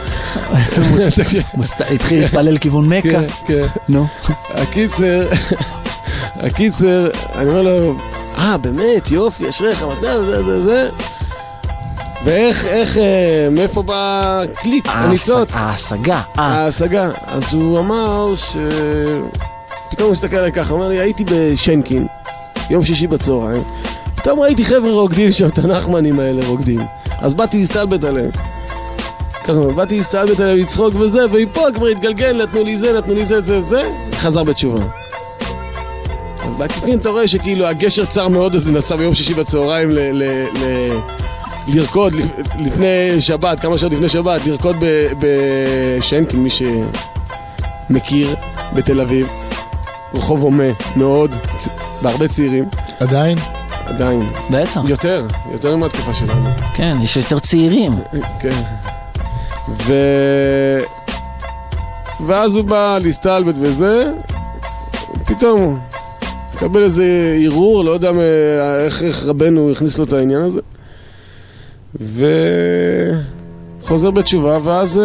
התחיל 1.93 2.21
להתפלל 2.21 2.49
לכיוון 2.49 2.89
מכה. 2.89 3.09
כן, 3.09 3.25
כן. 3.45 3.65
נו. 3.89 4.07
הקיצר, 4.49 5.27
הקיצר, 6.35 7.09
אני 7.35 7.49
אומר 7.49 7.61
לו, 7.61 7.95
אה, 8.37 8.57
באמת, 8.57 9.11
יופי, 9.11 9.49
אשריך, 9.49 9.83
מתי, 9.83 10.23
זה, 10.25 10.43
זה, 10.43 10.61
זה. 10.61 10.89
ואיך, 12.25 12.65
איך, 12.65 12.97
אה, 12.97 13.47
מאיפה 13.51 13.83
בא 13.83 14.41
קליק, 14.55 14.85
הניצוץ? 14.87 15.55
ההשגה. 15.55 16.21
אה. 16.39 16.43
ההשגה. 16.43 17.09
אז 17.27 17.53
הוא 17.53 17.79
אמר 17.79 18.35
ש... 18.35 18.57
פתאום 19.91 20.05
הוא 20.05 20.11
מסתכל 20.11 20.37
עליי 20.37 20.51
ככה, 20.51 20.69
הוא 20.69 20.79
אומר 20.79 20.89
לי, 20.89 20.99
הייתי 20.99 21.23
בשנקין, 21.31 22.07
יום 22.69 22.83
שישי 22.83 23.07
בצהריים, 23.07 23.63
פתאום 24.15 24.39
ראיתי 24.39 24.65
חבר'ה 24.65 24.91
רוקדים 24.91 25.31
שם, 25.31 25.47
את 25.47 25.57
הנחמנים 25.57 26.19
האלה 26.19 26.47
רוקדים. 26.47 26.79
אז 27.19 27.35
באתי 27.35 27.57
להסתלבט 27.57 28.03
עליהם. 28.03 28.29
ככה, 29.43 29.71
באתי 29.75 29.97
להסתלבט 29.97 30.39
עליהם, 30.39 30.57
לצחוק 30.57 30.95
וזה, 30.95 31.25
ומפה 31.31 31.61
כבר 31.75 31.87
התגלגל, 31.87 32.43
נתנו 32.43 32.63
לי 32.63 32.77
זה, 32.77 32.97
נתנו 32.97 33.13
לי 33.13 33.25
זה, 33.25 33.41
זה, 33.41 33.61
זה, 33.61 33.83
חזר 34.13 34.43
בתשובה. 34.43 34.83
בעקיפין 36.57 36.99
אתה 36.99 37.09
רואה 37.09 37.27
שכאילו 37.27 37.67
הגשר 37.67 38.05
צר 38.05 38.27
מאוד 38.27 38.55
הזה 38.55 38.71
נסע 38.71 38.95
ביום 38.95 39.15
שישי 39.15 39.33
בצהריים 39.33 39.89
ל... 39.89 39.99
ל, 39.99 40.23
ל 40.23 40.89
לרקוד 41.67 42.13
לפני 42.59 43.21
שבת, 43.21 43.59
כמה 43.59 43.77
שעות 43.77 43.91
לפני 43.91 44.09
שבת, 44.09 44.47
לרקוד 44.47 44.75
בשנקין, 45.19 46.43
מי 46.43 46.49
שמכיר, 47.89 48.35
בתל 48.73 49.01
אביב. 49.01 49.27
רחוב 50.13 50.41
הומה 50.41 50.63
מאוד, 50.95 51.31
בהרבה 52.05 52.27
צעירים. 52.27 52.65
עדיין? 52.99 53.37
עדיין. 53.85 54.21
בטח. 54.51 54.81
יותר, 54.87 55.25
יותר 55.51 55.75
מהתקופה 55.75 56.13
שלנו. 56.13 56.49
כן, 56.75 56.97
יש 57.03 57.17
יותר 57.17 57.39
צעירים. 57.39 57.93
כן. 58.39 58.61
ו... 59.69 59.93
ואז 62.27 62.55
הוא 62.55 62.65
בא 62.65 62.97
להסתלבט 63.01 63.55
וזה, 63.59 64.11
פתאום 65.25 65.61
הוא 65.61 65.77
מקבל 66.55 66.83
איזה 66.83 67.05
ערעור, 67.43 67.83
לא 67.83 67.91
יודע 67.91 68.11
איך, 68.79 69.03
איך 69.03 69.25
רבנו 69.25 69.71
הכניס 69.71 69.97
לו 69.97 70.03
את 70.03 70.13
העניין 70.13 70.41
הזה. 70.41 70.59
וחוזר 73.81 74.11
בתשובה, 74.11 74.57
ואז... 74.63 75.01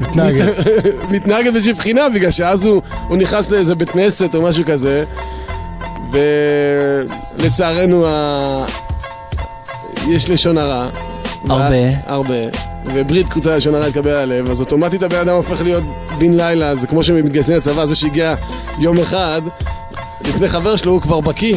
מתנהגת. 0.00 0.54
מתנהגת 1.14 1.52
באיזושהי 1.52 1.72
בחינה, 1.72 2.08
בגלל 2.08 2.30
שאז 2.30 2.64
הוא, 2.64 2.82
הוא 3.08 3.16
נכנס 3.16 3.50
לאיזה 3.50 3.74
בית 3.74 3.90
כנסת 3.90 4.34
או 4.34 4.42
משהו 4.42 4.64
כזה, 4.64 5.04
ולצערנו 6.10 8.06
ה... 8.06 8.64
יש 10.08 10.30
לשון 10.30 10.58
הרע. 10.58 10.88
הרבה. 11.48 11.74
הרבה. 12.06 12.34
וברית 12.84 13.28
קבוצה 13.28 13.56
לשון 13.56 13.74
הרע 13.74 13.86
התקבל 13.86 14.10
עליהם, 14.10 14.50
אז 14.50 14.60
אוטומטית 14.60 15.02
הבן 15.02 15.18
אדם 15.18 15.34
הופך 15.36 15.60
להיות 15.60 15.84
בן 16.18 16.32
לילה, 16.34 16.76
זה 16.76 16.86
כמו 16.86 17.02
שמתגייסים 17.02 17.56
לצבא, 17.56 17.86
זה 17.86 17.94
שהגיע 17.94 18.34
יום 18.78 18.98
אחד, 18.98 19.42
לפני 20.28 20.48
חבר 20.48 20.76
שלו 20.76 20.92
הוא 20.92 21.00
כבר 21.00 21.20
בקיא. 21.20 21.56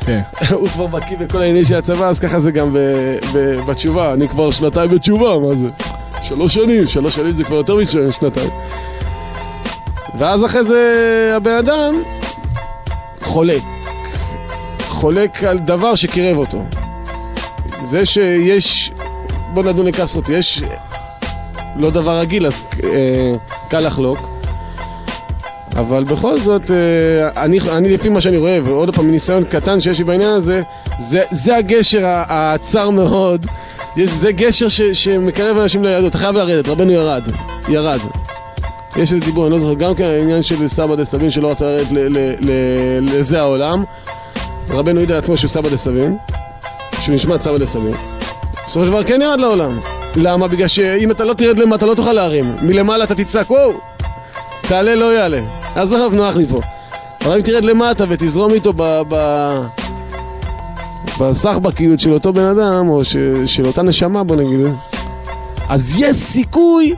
כן. 0.00 0.20
הוא 0.60 0.68
כבר 0.68 0.86
בקיא 0.86 1.16
בכל 1.18 1.38
העניינים 1.38 1.64
של 1.64 1.74
הצבא, 1.74 2.08
אז 2.08 2.18
ככה 2.18 2.40
זה 2.40 2.50
גם 2.50 2.72
ב- 2.72 3.66
בתשובה. 3.66 4.12
אני 4.12 4.28
כבר 4.28 4.50
שנתיים 4.50 4.90
בתשובה, 4.90 5.38
מה 5.38 5.54
זה? 5.54 5.68
שלוש 6.22 6.54
שנים, 6.54 6.86
שלוש 6.86 7.16
שנים 7.16 7.32
זה 7.32 7.44
כבר 7.44 7.56
יותר 7.56 7.76
משנתיים. 8.08 8.50
ואז 10.18 10.44
אחרי 10.44 10.64
זה 10.64 11.32
הבן 11.36 11.56
אדם 11.56 11.94
חולק. 13.22 13.62
חולק 15.00 15.44
על 15.44 15.58
דבר 15.58 15.94
שקירב 15.94 16.36
אותו. 16.36 16.64
זה 17.82 18.06
שיש, 18.06 18.92
בוא 19.54 19.62
נדון 19.62 19.86
לקסרות, 19.86 20.28
יש 20.28 20.62
לא 21.76 21.90
דבר 21.90 22.18
רגיל, 22.18 22.46
אז 22.46 22.62
אה, 22.84 23.34
קל 23.68 23.86
לחלוק. 23.86 24.18
אבל 25.76 26.04
בכל 26.04 26.38
זאת, 26.38 26.70
אה, 26.70 27.44
אני, 27.44 27.58
אני 27.72 27.88
לפי 27.88 28.08
מה 28.08 28.20
שאני 28.20 28.36
רואה, 28.36 28.58
ועוד 28.64 28.94
פעם, 28.94 29.06
מניסיון 29.08 29.44
קטן 29.44 29.80
שיש 29.80 29.98
לי 29.98 30.04
בעניין 30.04 30.30
הזה, 30.30 30.62
זה, 30.98 31.22
זה 31.30 31.56
הגשר 31.56 32.02
הצר 32.06 32.90
מאוד. 32.90 33.46
יש, 33.96 34.10
זה 34.10 34.32
גשר 34.32 34.68
ש, 34.68 34.82
שמקרב 34.82 35.56
אנשים 35.56 35.84
ליהדות, 35.84 36.10
אתה 36.10 36.18
חייב 36.18 36.36
לרדת, 36.36 36.68
רבנו 36.68 36.92
ירד, 36.92 37.22
ירד. 37.68 38.00
יש 38.96 39.12
איזה 39.12 39.24
דיבור, 39.24 39.44
אני 39.46 39.52
לא 39.52 39.58
זוכר, 39.58 39.74
גם 39.74 39.94
כן 39.94 40.04
העניין 40.04 40.42
של 40.42 40.68
סבא 40.68 40.94
דה 40.94 41.04
סבין 41.04 41.30
שלא 41.30 41.50
רצה 41.50 41.78
לרדת 41.90 42.38
לזה 43.02 43.40
העולם. 43.40 43.84
רבנו 44.70 45.00
ידע 45.00 45.14
לעצמו 45.14 45.36
שהוא 45.36 45.48
סבא 45.48 45.68
דה 45.68 45.76
סבין, 45.76 46.16
שהוא 47.00 47.14
נשמע 47.14 47.38
סבא 47.38 47.58
דה 47.58 47.66
סבין. 47.66 47.94
בסופו 48.64 48.84
של 48.84 48.90
דבר 48.90 49.04
כן 49.04 49.22
ירד 49.22 49.40
לעולם. 49.40 49.80
למה? 50.16 50.48
בגלל 50.48 50.68
שאם 50.68 51.10
אתה 51.10 51.24
לא 51.24 51.34
תרד 51.34 51.58
למטה 51.58 51.86
לא 51.86 51.94
תוכל 51.94 52.12
להרים. 52.12 52.56
מלמעלה 52.62 53.04
אתה 53.04 53.14
תצעק, 53.14 53.50
וואו! 53.50 53.72
תעלה 54.60 54.94
לא 54.94 55.14
יעלה. 55.14 55.40
עזוב, 55.74 56.14
נוח 56.14 56.36
לי 56.36 56.46
פה. 56.46 56.60
אבל 57.24 57.34
אם 57.34 57.40
תרד 57.40 57.64
למטה 57.64 58.04
ותזרום 58.08 58.52
איתו 58.52 58.72
ב... 58.76 59.02
ב... 59.08 59.16
בסחבקיות 61.20 62.00
של 62.00 62.12
אותו 62.12 62.32
בן 62.32 62.44
אדם, 62.44 62.88
או 62.88 63.04
ש... 63.04 63.16
של 63.46 63.66
אותה 63.66 63.82
נשמה, 63.82 64.24
בוא 64.24 64.36
נגיד, 64.36 64.60
אז 65.68 65.94
יש 65.98 66.16
סיכוי, 66.16 66.94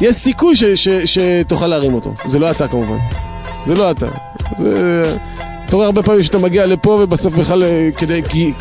יש 0.00 0.16
סיכוי 0.16 0.56
ש... 0.56 0.64
ש... 0.64 0.88
שתוכל 0.88 1.66
להרים 1.66 1.94
אותו. 1.94 2.12
זה 2.24 2.38
לא 2.38 2.50
אתה 2.50 2.68
כמובן. 2.68 2.98
זה 3.66 3.74
לא 3.74 3.90
אתה. 3.90 4.06
זה... 4.56 5.16
אתה 5.70 5.76
רואה 5.76 5.86
הרבה 5.86 6.02
פעמים 6.02 6.22
שאתה 6.22 6.38
מגיע 6.38 6.66
לפה 6.66 6.90
ובסוף 7.02 7.34
בכלל 7.34 7.62
כדי... 7.96 8.22
כי 8.28 8.52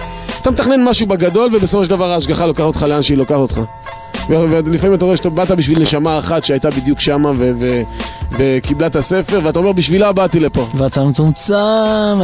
אתה 0.42 0.52
מתכנן 0.52 0.84
משהו 0.84 1.08
בגדול 1.08 1.56
ובסופו 1.56 1.84
של 1.84 1.90
דבר 1.90 2.12
ההשגחה 2.12 2.46
לוקחת 2.46 2.66
אותך 2.66 2.86
לאן 2.90 3.02
שהיא 3.02 3.18
לוקחת 3.18 3.38
אותך. 3.38 3.62
ולפעמים 4.30 4.96
אתה 4.96 5.06
רואה 5.06 5.18
שאתה 5.18 5.30
באת 5.30 5.52
בשביל 5.52 5.80
נשמה 5.80 6.20
אחת 6.20 6.46
שהייתה 6.46 6.70
בדיוק 6.70 7.00
שמה 7.00 7.32
ו- 7.38 7.52
ו- 7.60 7.82
וקיבלה 8.32 8.88
את 8.88 8.96
הספר, 8.96 9.40
ואתה 9.44 9.60
אומר 9.60 9.72
בשבילה 9.72 10.12
באתי 10.12 10.40
לפה. 10.40 10.68
ואתה 10.78 11.04
מצומצם, 11.04 11.54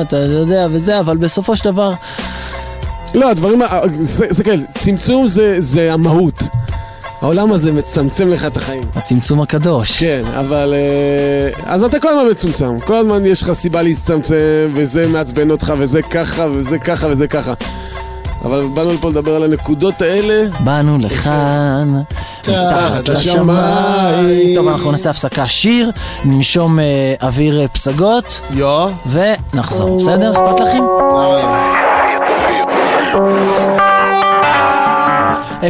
אתה 0.01 0.17
יודע 0.17 0.67
וזה, 0.71 0.99
אבל 0.99 1.17
בסופו 1.17 1.55
של 1.55 1.65
דבר... 1.65 1.93
לא, 3.13 3.29
הדברים, 3.29 3.61
זה, 3.99 4.25
זה 4.29 4.43
כן, 4.43 4.59
צמצום 4.73 5.27
זה, 5.27 5.55
זה 5.59 5.93
המהות. 5.93 6.43
העולם 7.21 7.51
הזה 7.51 7.71
מצמצם 7.71 8.29
לך 8.29 8.45
את 8.45 8.57
החיים. 8.57 8.83
הצמצום 8.95 9.41
הקדוש. 9.41 9.99
כן, 9.99 10.21
אבל... 10.39 10.73
אז 11.63 11.83
אתה 11.83 11.99
כל 11.99 12.07
הזמן 12.09 12.31
מצומצם. 12.31 12.79
כל 12.79 12.95
הזמן 12.95 13.25
יש 13.25 13.43
לך 13.43 13.53
סיבה 13.53 13.81
להצטמצם, 13.81 14.35
וזה 14.73 15.07
מעצבן 15.07 15.51
אותך, 15.51 15.73
וזה 15.77 16.01
ככה, 16.01 16.45
וזה 16.53 16.79
ככה, 16.79 17.07
וזה 17.07 17.27
ככה. 17.27 17.53
אבל 18.45 18.67
באנו 18.75 18.93
לפה 18.93 19.09
לדבר 19.09 19.35
על 19.35 19.43
הנקודות 19.43 20.01
האלה. 20.01 20.49
באנו 20.59 20.97
לכאן, 20.97 22.01
מתחת 22.41 23.09
לשמיים. 23.09 24.55
טוב, 24.55 24.67
אנחנו 24.67 24.91
נעשה 24.91 25.09
הפסקה 25.09 25.47
שיר, 25.47 25.91
ננשום 26.25 26.79
אוויר 27.21 27.67
פסגות. 27.67 28.41
ונחזור, 29.11 29.97
בסדר? 29.99 30.31
אכפת 30.31 30.59
לכם? 30.59 30.83
02-992-8383 35.65 35.67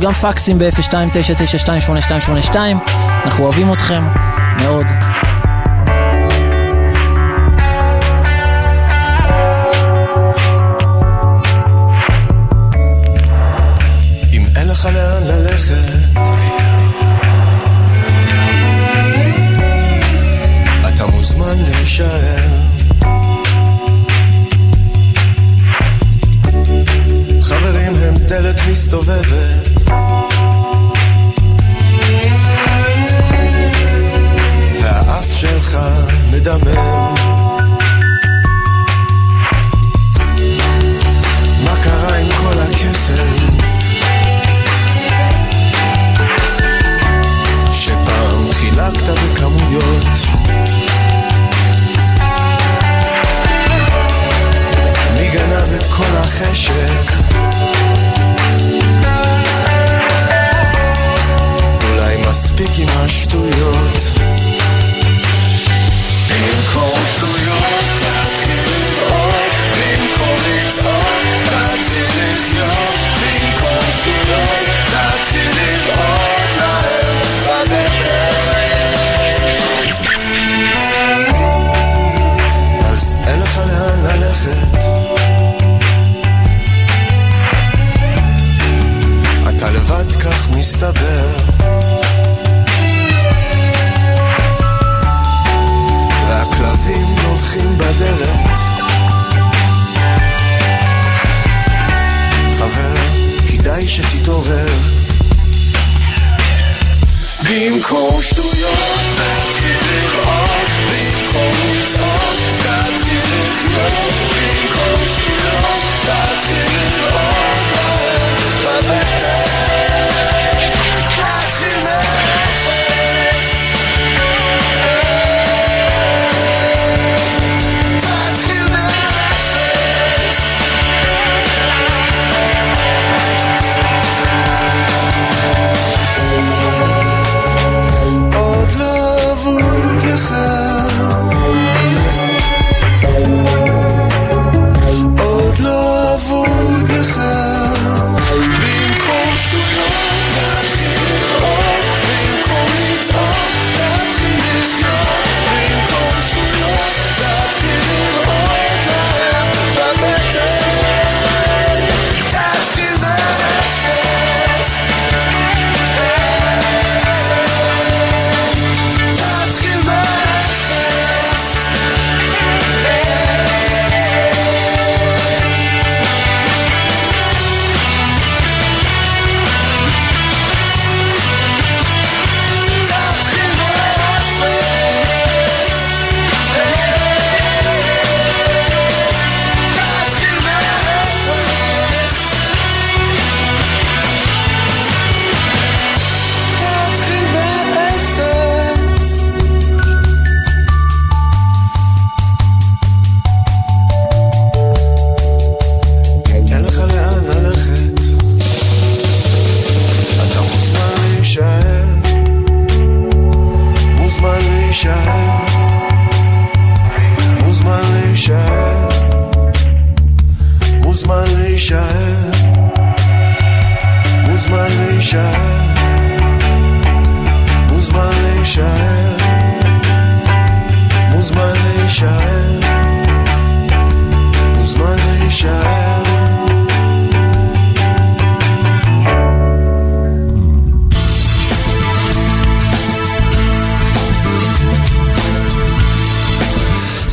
גם 0.00 0.12
פקסים 0.12 0.58
ב-02-992-8282 0.58 2.56
אנחנו 3.24 3.44
אוהבים 3.44 3.72
אתכם 3.72 4.02
מאוד. 4.62 4.86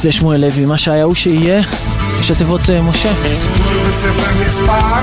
זה 0.05 0.11
שמואל 0.11 0.41
לוי, 0.41 0.65
מה 0.65 0.77
שהיה 0.77 1.03
הוא 1.03 1.15
שיהיה, 1.15 1.61
ראשי 2.17 2.35
תיבות 2.35 2.69
אה, 2.69 2.81
משה. 2.81 3.11
סיפור 3.33 3.73
בספר 3.87 4.45
מספר, 4.45 4.99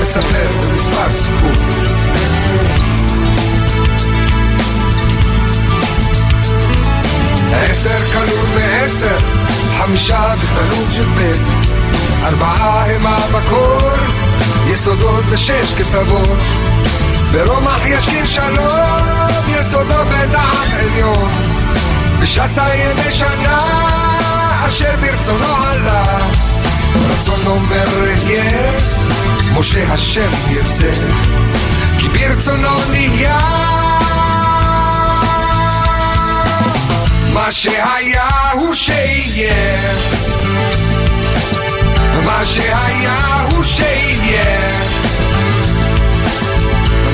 מספר 0.00 0.46
במספר 0.60 1.10
סיפור. 1.12 1.50
עשר 7.52 7.98
כלול 8.12 8.46
מעשר, 8.54 9.18
חמישה 9.78 10.34
בכללות 10.42 10.88
י"ב, 10.92 11.32
ארבעה 12.24 12.86
המה 12.90 13.18
בקור, 13.32 13.90
יסודות 14.68 15.24
בשש 15.24 15.72
קצוות. 15.78 16.38
ברומח 17.32 17.82
יש 17.86 18.08
קיר 18.08 18.24
שלום, 18.24 19.28
יסודו 19.60 20.06
ודעת 20.08 20.68
עליון. 20.80 21.30
בשסה 22.22 22.74
ימי 22.74 23.12
שנה, 23.12 24.03
אשר 24.66 24.96
ברצונו 25.00 25.56
עלה. 25.66 26.18
רצון 27.10 27.46
אומר 27.46 28.04
יהיה, 28.26 28.72
משה 29.52 29.92
השם 29.92 30.30
ירצה, 30.50 30.90
כי 31.98 32.08
ברצונו 32.08 32.78
נהיה. 32.90 33.38
מה 37.32 37.50
שהיה 37.50 38.28
הוא 38.52 38.74
שיהיה, 38.74 39.54
מה 42.24 42.44
שהיה 42.44 43.44
הוא 43.50 43.64
שיהיה, 43.64 44.60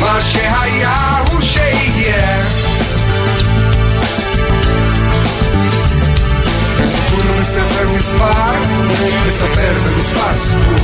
מה 0.00 0.20
שהיה 0.20 1.18
הוא 1.30 1.40
שיהיה. 1.40 2.59
מספר 7.96 8.20
מספר, 8.20 8.52
מספר 9.26 9.72
במספר 9.86 10.38
סיפור. 10.38 10.74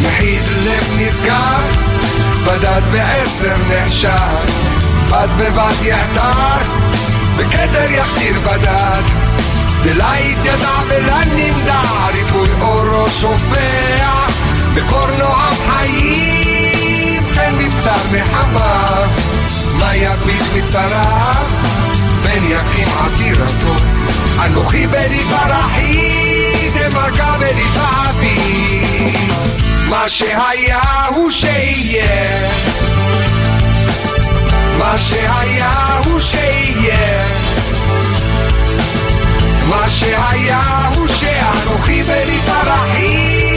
יחיד 0.00 0.42
לב 0.64 1.00
נסגר, 1.00 1.58
בדד 2.46 2.82
בעשר 2.92 3.56
נעשר, 3.68 4.08
בד 5.10 5.28
בבד 5.38 5.82
יעתר, 5.82 6.58
בכתר 7.36 7.92
יכתיר 7.92 8.40
בדד, 8.40 9.02
דלית 9.82 10.44
ידע 10.44 10.76
ולנמדע, 10.88 11.80
ריבוי 12.12 12.48
אורו 12.60 13.10
שופע, 13.10 14.26
בקורנועם 14.74 15.54
חיים, 15.68 17.22
כן 17.34 17.54
מבצר 17.58 17.96
נחמה, 18.12 19.06
מה 19.80 19.96
יביט 19.96 20.42
מצריו, 20.56 21.44
בן 22.22 22.44
יקים 22.44 22.88
עתירתו, 23.00 23.74
אנוכי 24.44 24.86
בליבה 24.86 25.46
רחית, 25.48 26.72
דמלכה 26.74 27.38
בליבה 27.38 28.10
אבי, 28.10 28.82
מה 29.88 30.08
שהיה 30.08 30.80
הוא 31.14 31.30
שיהיה. 31.30 32.50
מה 34.78 34.98
שהיה 34.98 36.00
הוא 36.04 36.20
שיהיה. 36.20 37.24
מה 39.66 39.88
שהיה 39.88 40.88
הוא 40.94 41.08
שאנוכי 41.08 42.02
בליבה 42.02 42.60
רחיש 42.64 43.49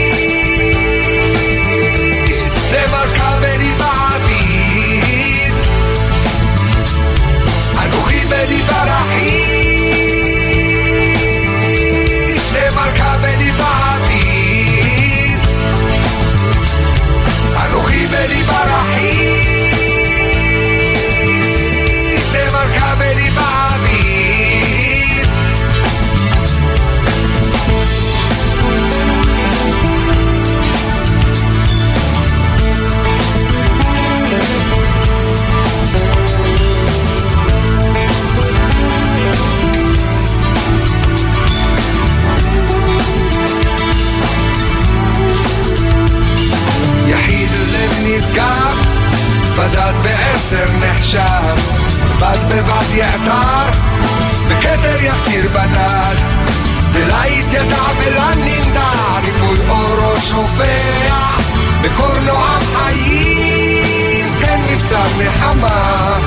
מבצר 64.94 65.24
נחמה, 65.24 66.20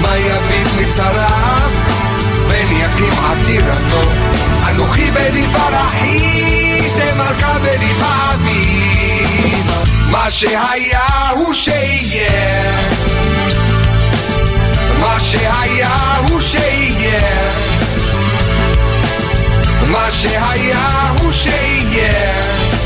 מה 0.00 0.16
יביט 0.16 0.68
מצריו, 0.78 1.70
בן 2.48 2.72
יקים 2.72 3.12
עתירתו, 3.24 4.10
אנוכי 4.70 5.10
בליבה 5.10 5.68
רחיש, 5.72 6.92
דמלכה 6.92 7.58
בליבה 7.58 8.30
אביב. 8.34 9.72
מה 10.10 10.30
שהיה 10.30 11.28
הוא 11.36 11.52
שיהיה. 11.52 12.72
מה 15.00 15.20
שהיה 15.20 16.16
הוא 16.28 16.40
שיהיה. 16.40 17.20
מה 19.86 20.10
שהיה 20.10 21.12
הוא 21.20 21.32
שיהיה 21.32 22.77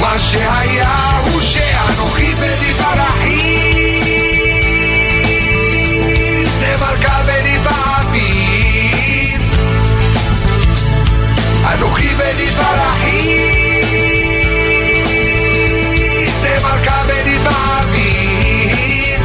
מה 0.00 0.18
שהיה 0.18 1.20
הוא 1.32 1.40
שאנוכי 1.40 2.34
בליבה 2.34 2.94
רחיב 2.94 4.06
למלכה 6.60 7.22
בליבה 7.26 7.70
אביב 8.00 9.42
אנוכי 11.74 12.08
בליבה 12.08 12.70
רחיב 12.74 13.86
למלכה 16.44 17.02
בליבה 17.08 17.78
אביב 17.80 19.22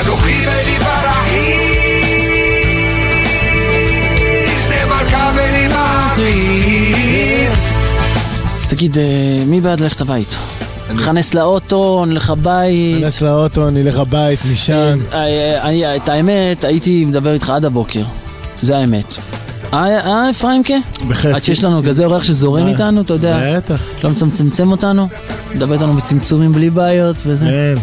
אנוכי 0.00 0.46
בליבה 0.46 1.00
רחיש 1.04 1.66
למלכה 4.70 5.30
בליבה 5.36 5.86
אביב 6.14 6.45
תגיד, 8.76 8.98
אה, 8.98 9.04
מי 9.46 9.60
בעד 9.60 9.80
ללכת 9.80 10.00
הביתה? 10.00 10.36
נכנס 10.94 11.34
לאוטו, 11.34 12.04
נלך 12.08 12.30
הבית. 12.30 12.96
נכנס 13.00 13.22
לאוטו, 13.22 13.70
נלך 13.70 13.98
הבית, 13.98 14.38
נישן. 14.44 14.98
אה, 15.12 15.18
אה, 15.18 15.62
אני- 15.62 15.96
את 15.96 16.08
האמת, 16.08 16.64
הייתי 16.64 17.04
מדבר 17.04 17.32
איתך 17.32 17.50
עד 17.50 17.64
הבוקר. 17.64 18.02
זה 18.62 18.76
האמת. 18.76 19.14
אה, 19.74 20.30
אפרימקה? 20.30 20.74
בכיף. 21.08 21.34
עד 21.34 21.44
שיש 21.44 21.64
לנו 21.64 21.82
כזה 21.88 22.04
אורח 22.04 22.22
שזורם 22.24 22.66
איתנו, 22.66 23.00
אתה 23.00 23.14
יודע, 23.14 23.56
בטח, 23.56 23.80
לא 24.04 24.10
מצמצם 24.10 24.70
אותנו, 24.70 25.06
מדבר 25.54 25.74
איתנו 25.74 25.92
בצמצומים 25.92 26.52
בלי 26.52 26.70
בעיות 26.70 27.16
וזה. 27.26 27.46
כן. 27.46 27.74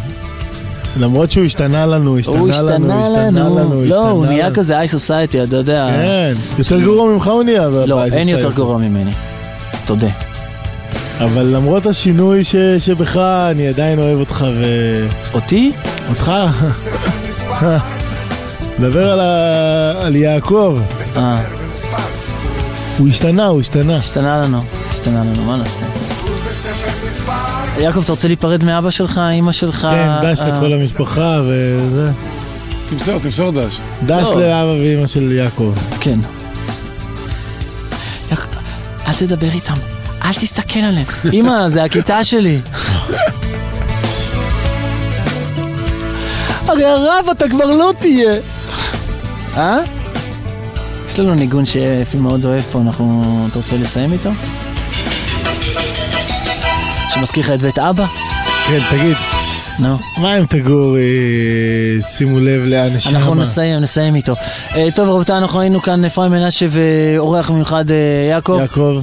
למרות 0.99 1.31
שהוא 1.31 1.45
השתנה 1.45 1.85
לנו, 1.85 2.17
השתנה 2.17 2.35
לנו, 2.61 3.03
השתנה 3.03 3.29
לנו, 3.49 3.85
לא, 3.85 4.09
הוא 4.09 4.25
נהיה. 4.25 4.51
כזה 4.51 4.77
היי 4.79 4.87
סוסייטי, 4.87 5.43
אתה 5.43 5.57
יודע. 5.57 5.89
כן, 5.91 6.33
יותר 6.59 6.79
גרוע 6.79 7.11
ממך 7.11 7.27
הוא 7.27 7.43
נהיה. 7.43 7.67
לא, 7.67 8.03
אין 8.05 8.29
יותר. 8.29 8.51
גרוע 8.51 8.77
ממני. 8.77 9.11
תודה. 9.85 10.07
אבל 11.23 11.41
למרות 11.45 11.85
השינוי 11.85 12.43
ש- 12.43 12.55
שבך, 12.79 13.17
אני 13.51 13.67
עדיין 13.67 13.99
אוהב 13.99 14.19
אותך 14.19 14.45
ו... 14.61 14.63
אותי? 15.33 15.71
אותך? 16.09 16.31
דבר 18.79 19.11
על 19.11 19.19
ה- 19.19 20.05
על 20.05 20.15
יעקב. 20.15 20.79
אה, 21.17 21.43
הוא 22.97 23.07
השתנה, 23.07 23.45
הוא 23.45 23.59
השתנה. 23.61 23.97
השתנה 23.97 24.41
לנו, 24.41 24.61
השתנה 24.93 25.23
לנו, 25.23 25.43
מה 25.43 25.55
נעשה? 25.57 25.85
יעקב, 27.77 28.01
אתה 28.03 28.11
רוצה 28.11 28.27
להיפרד 28.27 28.63
מאבא 28.63 28.89
שלך, 28.89 29.21
אמא 29.33 29.51
שלך? 29.51 29.81
כן, 29.91 30.09
דש 30.23 30.41
אה, 30.41 30.47
לכל 30.47 30.73
המשפחה 30.73 31.41
וזה. 31.47 32.11
תמסור, 32.89 33.19
תמסור 33.19 33.51
דש. 33.51 33.77
דש 34.05 34.23
לא. 34.27 34.41
לאבא 34.41 34.69
ואמא 34.83 35.07
של 35.07 35.31
יעקב. 35.31 35.73
כן. 35.99 36.19
אל 39.07 39.13
תדבר 39.13 39.49
איתם, 39.51 39.73
אל 40.23 40.33
תסתכל 40.33 40.79
עליהם. 40.79 41.05
אמא, 41.33 41.69
זה 41.69 41.83
הכיתה 41.83 42.23
שלי. 42.23 42.61
הרי 46.67 46.85
הרב 46.85 47.25
אתה 47.31 47.49
כבר 47.49 47.65
לא 47.65 47.93
תהיה. 47.99 48.33
אה? 49.57 49.79
יש 51.09 51.19
לנו 51.19 51.33
ניגון 51.33 51.65
שאפי 51.65 52.17
מאוד 52.17 52.45
אוהב 52.45 52.61
פה, 52.61 52.81
אנחנו... 52.81 53.21
אתה 53.49 53.57
רוצה 53.59 53.75
לסיים 53.77 54.11
איתו? 54.13 54.29
שמזכיר 57.13 57.43
לך 57.43 57.51
את 57.51 57.61
בית 57.61 57.79
אבא? 57.79 58.05
כן, 58.67 58.79
תגיד, 58.89 59.15
נו. 59.79 59.97
מה 60.17 60.33
עם 60.33 60.45
תגור, 60.45 60.97
אה, 60.97 61.01
שימו 62.11 62.39
לב 62.39 62.61
לאן 62.65 62.93
נשמה. 62.93 63.19
אנחנו 63.19 63.35
נסיים, 63.35 63.79
נסיים 63.79 64.15
איתו. 64.15 64.33
אה, 64.75 64.87
טוב 64.95 65.09
רבותיי, 65.09 65.37
אנחנו 65.37 65.59
היינו 65.59 65.81
כאן 65.81 66.05
אפרים 66.05 66.31
מנשה 66.31 66.65
ואורח 66.69 67.49
מיוחד 67.49 67.91
אה, 67.91 67.95
יעקב. 68.29 68.57
יעקב, 68.59 69.01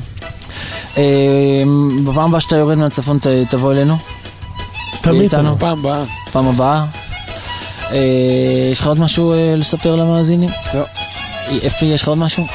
בפעם 2.05 2.18
הבאה 2.29 2.40
שאתה 2.40 2.57
יורד 2.57 2.79
מהצפון 2.79 3.18
ת- 3.18 3.26
תבוא 3.50 3.72
אלינו, 3.72 3.96
תמיד. 5.00 5.31
תבוא. 5.31 5.55
פעם 5.59 5.79
הבאה. 5.79 6.03
פעם 6.33 6.46
הבאה. 6.48 6.85
אה, 7.92 7.98
יש 8.72 8.81
לך 8.81 8.87
עוד 8.87 9.00
משהו 9.00 9.33
אה, 9.33 9.55
לספר 9.59 9.96
למאזינים? 9.96 10.48
לא. 10.74 10.83
אפי, 11.66 11.87
יש 11.87 12.03
לך 12.03 12.09
עוד 12.09 12.18
משהו? 12.18 12.46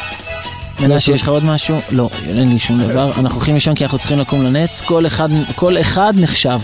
מנשה, 0.79 1.11
יש 1.11 1.21
לך 1.21 1.27
עוד 1.29 1.45
משהו? 1.45 1.77
לא, 1.91 2.09
אין 2.27 2.49
לי 2.53 2.59
שום 2.59 2.79
דבר. 2.83 3.07
אנחנו 3.07 3.29
הולכים 3.37 3.53
לישון 3.53 3.75
כי 3.75 3.83
אנחנו 3.83 3.97
צריכים 3.99 4.19
לקום 4.19 4.43
לנץ. 4.43 4.81
כל 4.81 5.05
אחד, 5.05 5.29
כל 5.55 5.81
אחד 5.81 6.13
נחשב. 6.17 6.59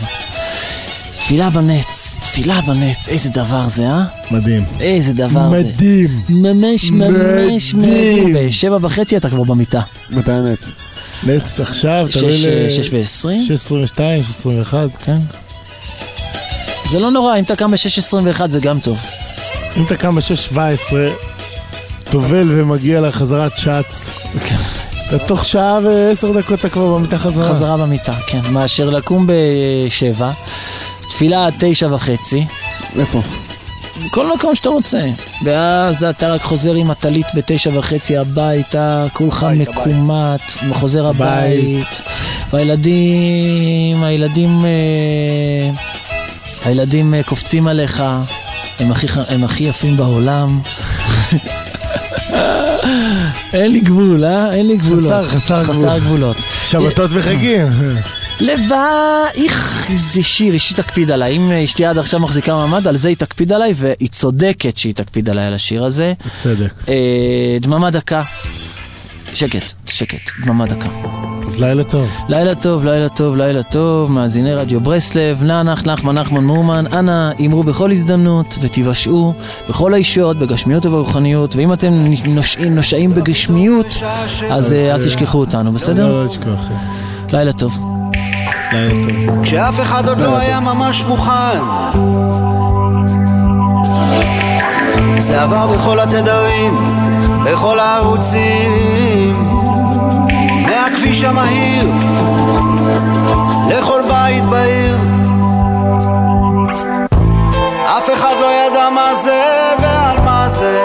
תפילה 1.20 1.50
בנץ, 1.50 2.18
תפילה 2.22 2.62
בנץ, 2.62 3.08
איזה 3.10 3.30
דבר 3.30 3.68
זה, 3.68 3.88
אה? 3.90 4.04
מדהים. 4.32 4.64
איזה 4.80 5.14
דבר 5.14 5.50
זה. 5.50 5.64
מדהים. 5.64 6.22
ממש 6.30 6.92
ממש 6.92 7.74
מדהים. 7.74 8.24
מדהים. 8.30 8.48
בשבע 8.48 8.78
וחצי 8.82 9.18
אתה 9.18 9.30
כבר 9.30 9.44
במיטה. 9.44 9.82
מתי 10.12 10.32
הנץ? 10.32 10.70
נץ 11.24 11.60
עכשיו, 11.60 12.08
תלוי 12.12 12.32
שש, 12.32 12.46
ל... 12.46 12.50
אה, 12.50 12.70
שש 12.70 12.94
ועשרים? 12.94 13.42
6.22, 13.96 13.98
6.21. 14.72 14.76
כן. 15.06 15.18
זה 16.90 17.00
לא 17.00 17.12
נורא, 17.12 17.38
אם 17.38 17.44
אתה 17.44 17.56
קם 17.56 17.72
ב-6.21 17.72 18.48
זה 18.48 18.60
גם 18.60 18.80
טוב. 18.80 18.98
אם 19.78 19.84
אתה 19.84 19.96
קם 19.96 20.16
ב-6.17, 20.16 20.94
טובל 22.12 22.48
ומגיע 22.62 23.02
לחזרת 23.02 23.58
שץ, 23.58 24.06
אתה 25.08 25.20
תוך 25.28 25.46
שעה 25.46 25.80
ועשר 25.84 26.32
דקות 26.32 26.60
אתה 26.60 26.70
כבר 26.70 26.94
במיטה 26.94 27.18
חזרה. 27.18 27.50
חזרה 27.50 27.78
במיטה, 27.78 28.14
כן. 28.28 28.42
מאשר 28.52 28.90
לקום 28.90 29.28
בשבע, 29.28 30.32
תפילה 31.02 31.46
עד 31.46 31.54
תשע 31.60 31.94
וחצי, 31.94 32.46
איפה? 33.00 33.22
כל 34.10 34.34
מקום 34.36 34.56
שאתה 34.56 34.70
רוצה. 34.70 35.02
ואז 35.44 36.04
אתה 36.04 36.34
רק 36.34 36.42
חוזר 36.42 36.74
עם 36.74 36.92
הטלית 36.92 37.26
בתשע 37.36 37.70
וחצי 37.74 38.18
הביתה, 38.18 39.06
כולך 39.14 39.48
מקומט, 39.56 40.42
חוזר 40.72 41.08
הבית. 41.08 41.88
והילדים, 42.54 44.04
הילדים, 44.04 44.66
אה, 44.66 45.70
הילדים 46.66 47.14
אה, 47.14 47.24
קופצים 47.24 47.68
עליך, 47.68 48.04
הם 48.80 48.92
הכי, 48.92 49.08
הם 49.28 49.44
הכי 49.44 49.64
יפים 49.64 49.98
בעולם. 49.98 50.60
אין 53.54 53.72
לי 53.72 53.80
גבול, 53.80 54.26
אה? 54.26 54.54
אין 54.54 54.68
לי 54.68 54.78
גבולות. 54.78 55.12
חסר, 55.28 55.30
חסר 55.30 55.64
גבול. 55.64 55.76
חסר 55.76 56.00
גבולות. 56.00 56.38
שבתות 56.66 57.12
וחגים. 57.14 57.68
לבא, 58.40 59.24
איך, 59.36 59.88
איזה 59.90 60.24
שיר, 60.24 60.56
אשתי 60.56 60.74
תקפיד 60.74 61.12
עליי. 61.12 61.36
אם 61.38 61.52
אשתי 61.52 61.86
עד 61.86 61.98
עכשיו 61.98 62.20
מחזיקה 62.20 62.56
מעמד, 62.56 62.88
על 62.88 62.98
זה 62.98 63.10
היא 63.10 63.18
תקפיד 63.18 63.52
עליי, 63.52 63.74
והיא 63.76 64.10
צודקת 64.10 64.78
שהיא 64.78 64.94
תקפיד 64.94 65.30
עליי 65.30 65.46
על 65.46 65.54
השיר 65.54 65.84
הזה. 65.84 66.14
צדק. 66.38 66.74
אה, 66.90 67.58
דממה 67.62 67.92
דקה. 67.92 68.22
שקט, 69.34 69.74
שקט, 69.86 70.32
דממה 70.46 70.66
דקה. 70.66 70.90
אז 71.48 71.60
לילה 71.60 71.84
טוב. 71.84 72.10
לילה 72.30 72.56
טוב, 72.56 72.86
לילה 72.86 73.10
טוב, 73.10 73.36
לילה 73.36 73.64
טוב, 73.64 74.12
מאזיני 74.12 74.54
רדיו 74.54 74.80
ברסלב, 74.80 75.44
נח, 75.44 75.84
נחמן, 75.86 76.18
נחמן 76.18 76.44
מאומן, 76.44 76.86
אנא 76.94 77.32
אמרו 77.46 77.64
בכל 77.64 77.92
הזדמנות 77.92 78.56
ותיוושעו 78.62 79.34
בכל 79.70 79.94
הישויות, 79.94 80.38
בגשמיות 80.38 80.86
וברוחניות, 80.86 81.56
ואם 81.56 81.74
אתם 81.74 81.94
נושעים, 82.70 83.14
בגשמיות, 83.14 83.88
אז 84.50 84.74
אה, 84.74 84.96
אל 84.96 85.06
תשכחו 85.06 85.40
אותנו, 85.40 85.72
בסדר? 85.72 86.12
לא, 86.12 86.24
לא 86.24 86.30
תשכח. 86.30 86.60
לילה 87.32 87.54
טוב. 87.54 87.91
לילה 88.72 89.28
טוב. 89.28 89.44
כשאף 89.44 89.82
אחד 89.82 90.08
עוד 90.08 90.18
לא 90.18 90.38
היה 90.38 90.60
ממש 90.60 91.04
מוכן. 91.04 91.60
זה 95.20 95.42
עבר 95.42 95.68
בכל 95.68 96.00
התדרים, 96.00 96.78
בכל 97.46 97.80
הערוצים. 97.80 99.44
מהכביש 100.66 101.24
המהיר 101.24 101.92
לכל 103.70 104.02
בית 104.10 104.44
בעיר. 104.44 104.98
אף 107.98 108.10
אחד 108.14 108.34
לא 108.42 108.48
ידע 108.48 108.90
מה 108.90 109.16
זה 109.16 109.44
ועל 109.80 110.20
מה 110.20 110.50
זה. 110.50 110.84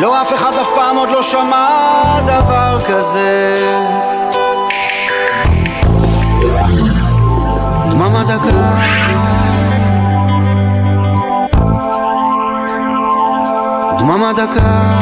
לא 0.00 0.22
אף 0.22 0.34
אחד 0.34 0.52
אף 0.62 0.68
פעם 0.74 0.96
עוד 0.96 1.08
לא 1.10 1.22
שמע 1.22 1.68
דבר 2.26 2.78
כזה 2.88 3.54
דממה 7.98 8.24
דקה 8.24 8.78
דממה 13.98 14.32
דקה 14.32 14.98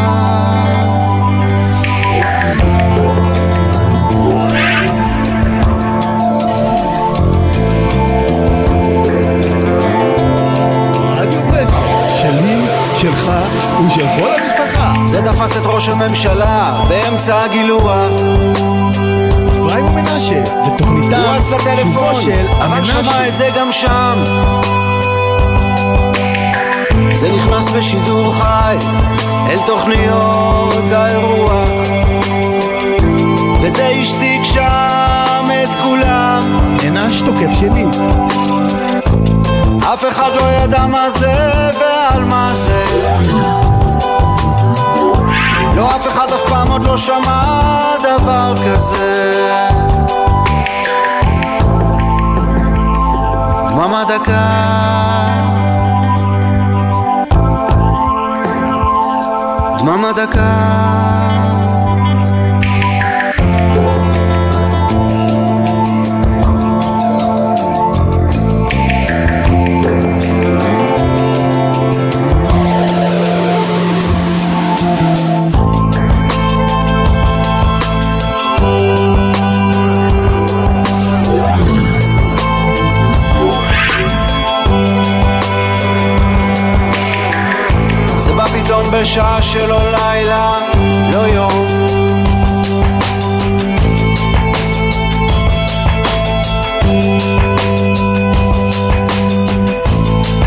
שלך 12.99 13.31
ושל 13.87 14.07
כל 14.17 14.29
המשפחה. 14.29 14.95
זה 15.07 15.23
תפס 15.23 15.57
את 15.57 15.63
ראש 15.65 15.89
הממשלה 15.89 16.81
באמצע 16.89 17.39
הגילוח 17.45 18.11
אפרים 19.97 20.07
ומנשה, 20.07 20.43
ותוכניתם 20.67 21.17
הוא 21.17 21.37
רץ 21.37 21.51
לטלפון, 21.51 22.23
אבל. 22.59 22.85
שמע 22.85 23.29
את 23.29 23.35
זה 23.35 23.49
גם 23.57 23.73
שם. 23.73 24.25
זה 27.15 27.29
נכנס 27.29 27.69
בשידור 27.69 28.35
חי 28.35 28.77
אל 29.51 29.59
תוכניות 29.67 30.93
האירוח 30.93 31.69
וזה 33.61 33.87
השתיק 33.87 34.45
שם 34.45 35.49
את 35.63 35.69
כולם. 35.83 36.77
נענש 36.93 37.21
תוקף 37.21 37.51
שני. 37.59 37.85
אף 39.93 40.05
אחד 40.09 40.31
לא 40.41 40.43
ידע 40.43 40.87
מה 40.87 41.11
זה 41.11 41.35
ועל 41.81 42.25
מה 42.25 42.49
זה. 42.55 42.85
לא 45.77 45.97
אף 45.97 46.07
אחד 46.07 46.33
אף 46.33 46.49
פעם 46.49 46.69
עוד 46.69 46.85
לא 46.85 46.97
שמע 46.97 47.43
דבר 48.03 48.55
כזה 48.67 49.76
דממה 53.87 54.05
דקה 54.05 54.47
דממה 59.79 60.13
דקה 60.13 61.36
בשעה 89.17 89.43
שלא 89.43 89.91
לילה, 89.91 90.59
לא 91.13 91.19
יום. 91.19 91.87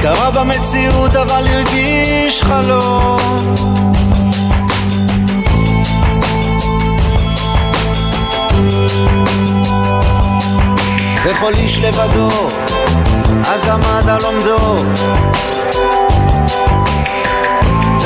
קרה 0.01 0.31
במציאות 0.31 1.15
אבל 1.15 1.47
הרגיש 1.47 2.41
חלום. 2.41 3.55
וכל 11.23 11.53
איש 11.53 11.79
לבדו, 11.79 12.29
אז 13.47 13.67
עמד 13.67 14.09
על 14.09 14.25
עומדו. 14.25 14.83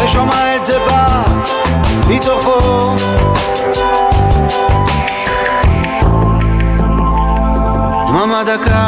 ושומע 0.04 0.56
את 0.56 0.66
זה 0.66 0.80
בא 0.80 1.24
מתוכו. 2.08 2.96
דממה 8.08 8.44
דקה. 8.44 8.86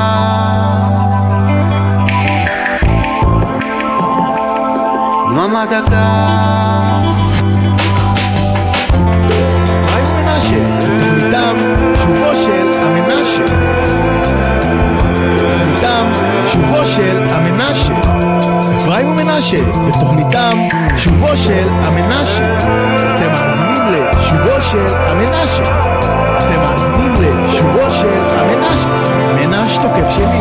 דממה 5.29 5.65
דקה. 5.65 6.35
של 16.95 17.17
המנשה. 17.29 18.04
אפרים 18.95 19.11
ומנשה, 19.11 19.57
ותוכניתם 19.87 20.57
שובו 20.97 21.35
של 21.35 21.67
המנשה. 21.83 22.57
אתם 22.57 23.31
מאזינים 23.31 23.81
לשובו 23.91 24.61
של 24.61 24.95
המנשה. 24.95 25.63
אתם 26.37 26.59
מאזינים 26.59 27.13
לשובו 27.13 27.91
של 27.91 28.19
המנשה. 28.29 28.89
מנש 29.35 29.77
תוקף 29.77 30.09
שלי. 30.15 30.39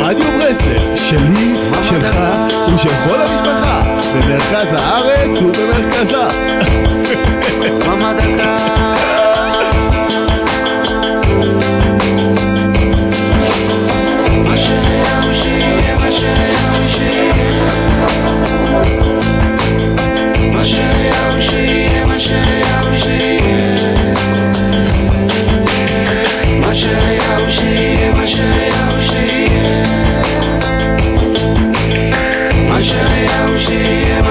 רדיו 0.00 0.26
ברסלב, 0.38 0.96
שלי, 0.96 1.54
שלך 1.82 2.27
ושל 2.74 2.88
כל 3.08 3.20
המשפחה, 3.20 3.82
במרכז 4.14 4.72
הארץ 4.72 5.38
ובמרכזה. 5.42 6.28
דקה 8.18 8.87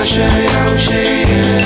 aşağıya 0.07 0.77
şeye 0.79 1.61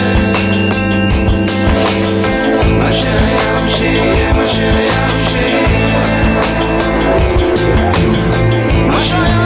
Aşağıya 2.89 3.69
şeye 3.77 4.29
aşağıya 4.43 5.01
şeye 5.29 5.67
Aşağıya 8.97 9.41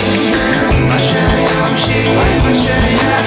Yeah. 0.00 0.57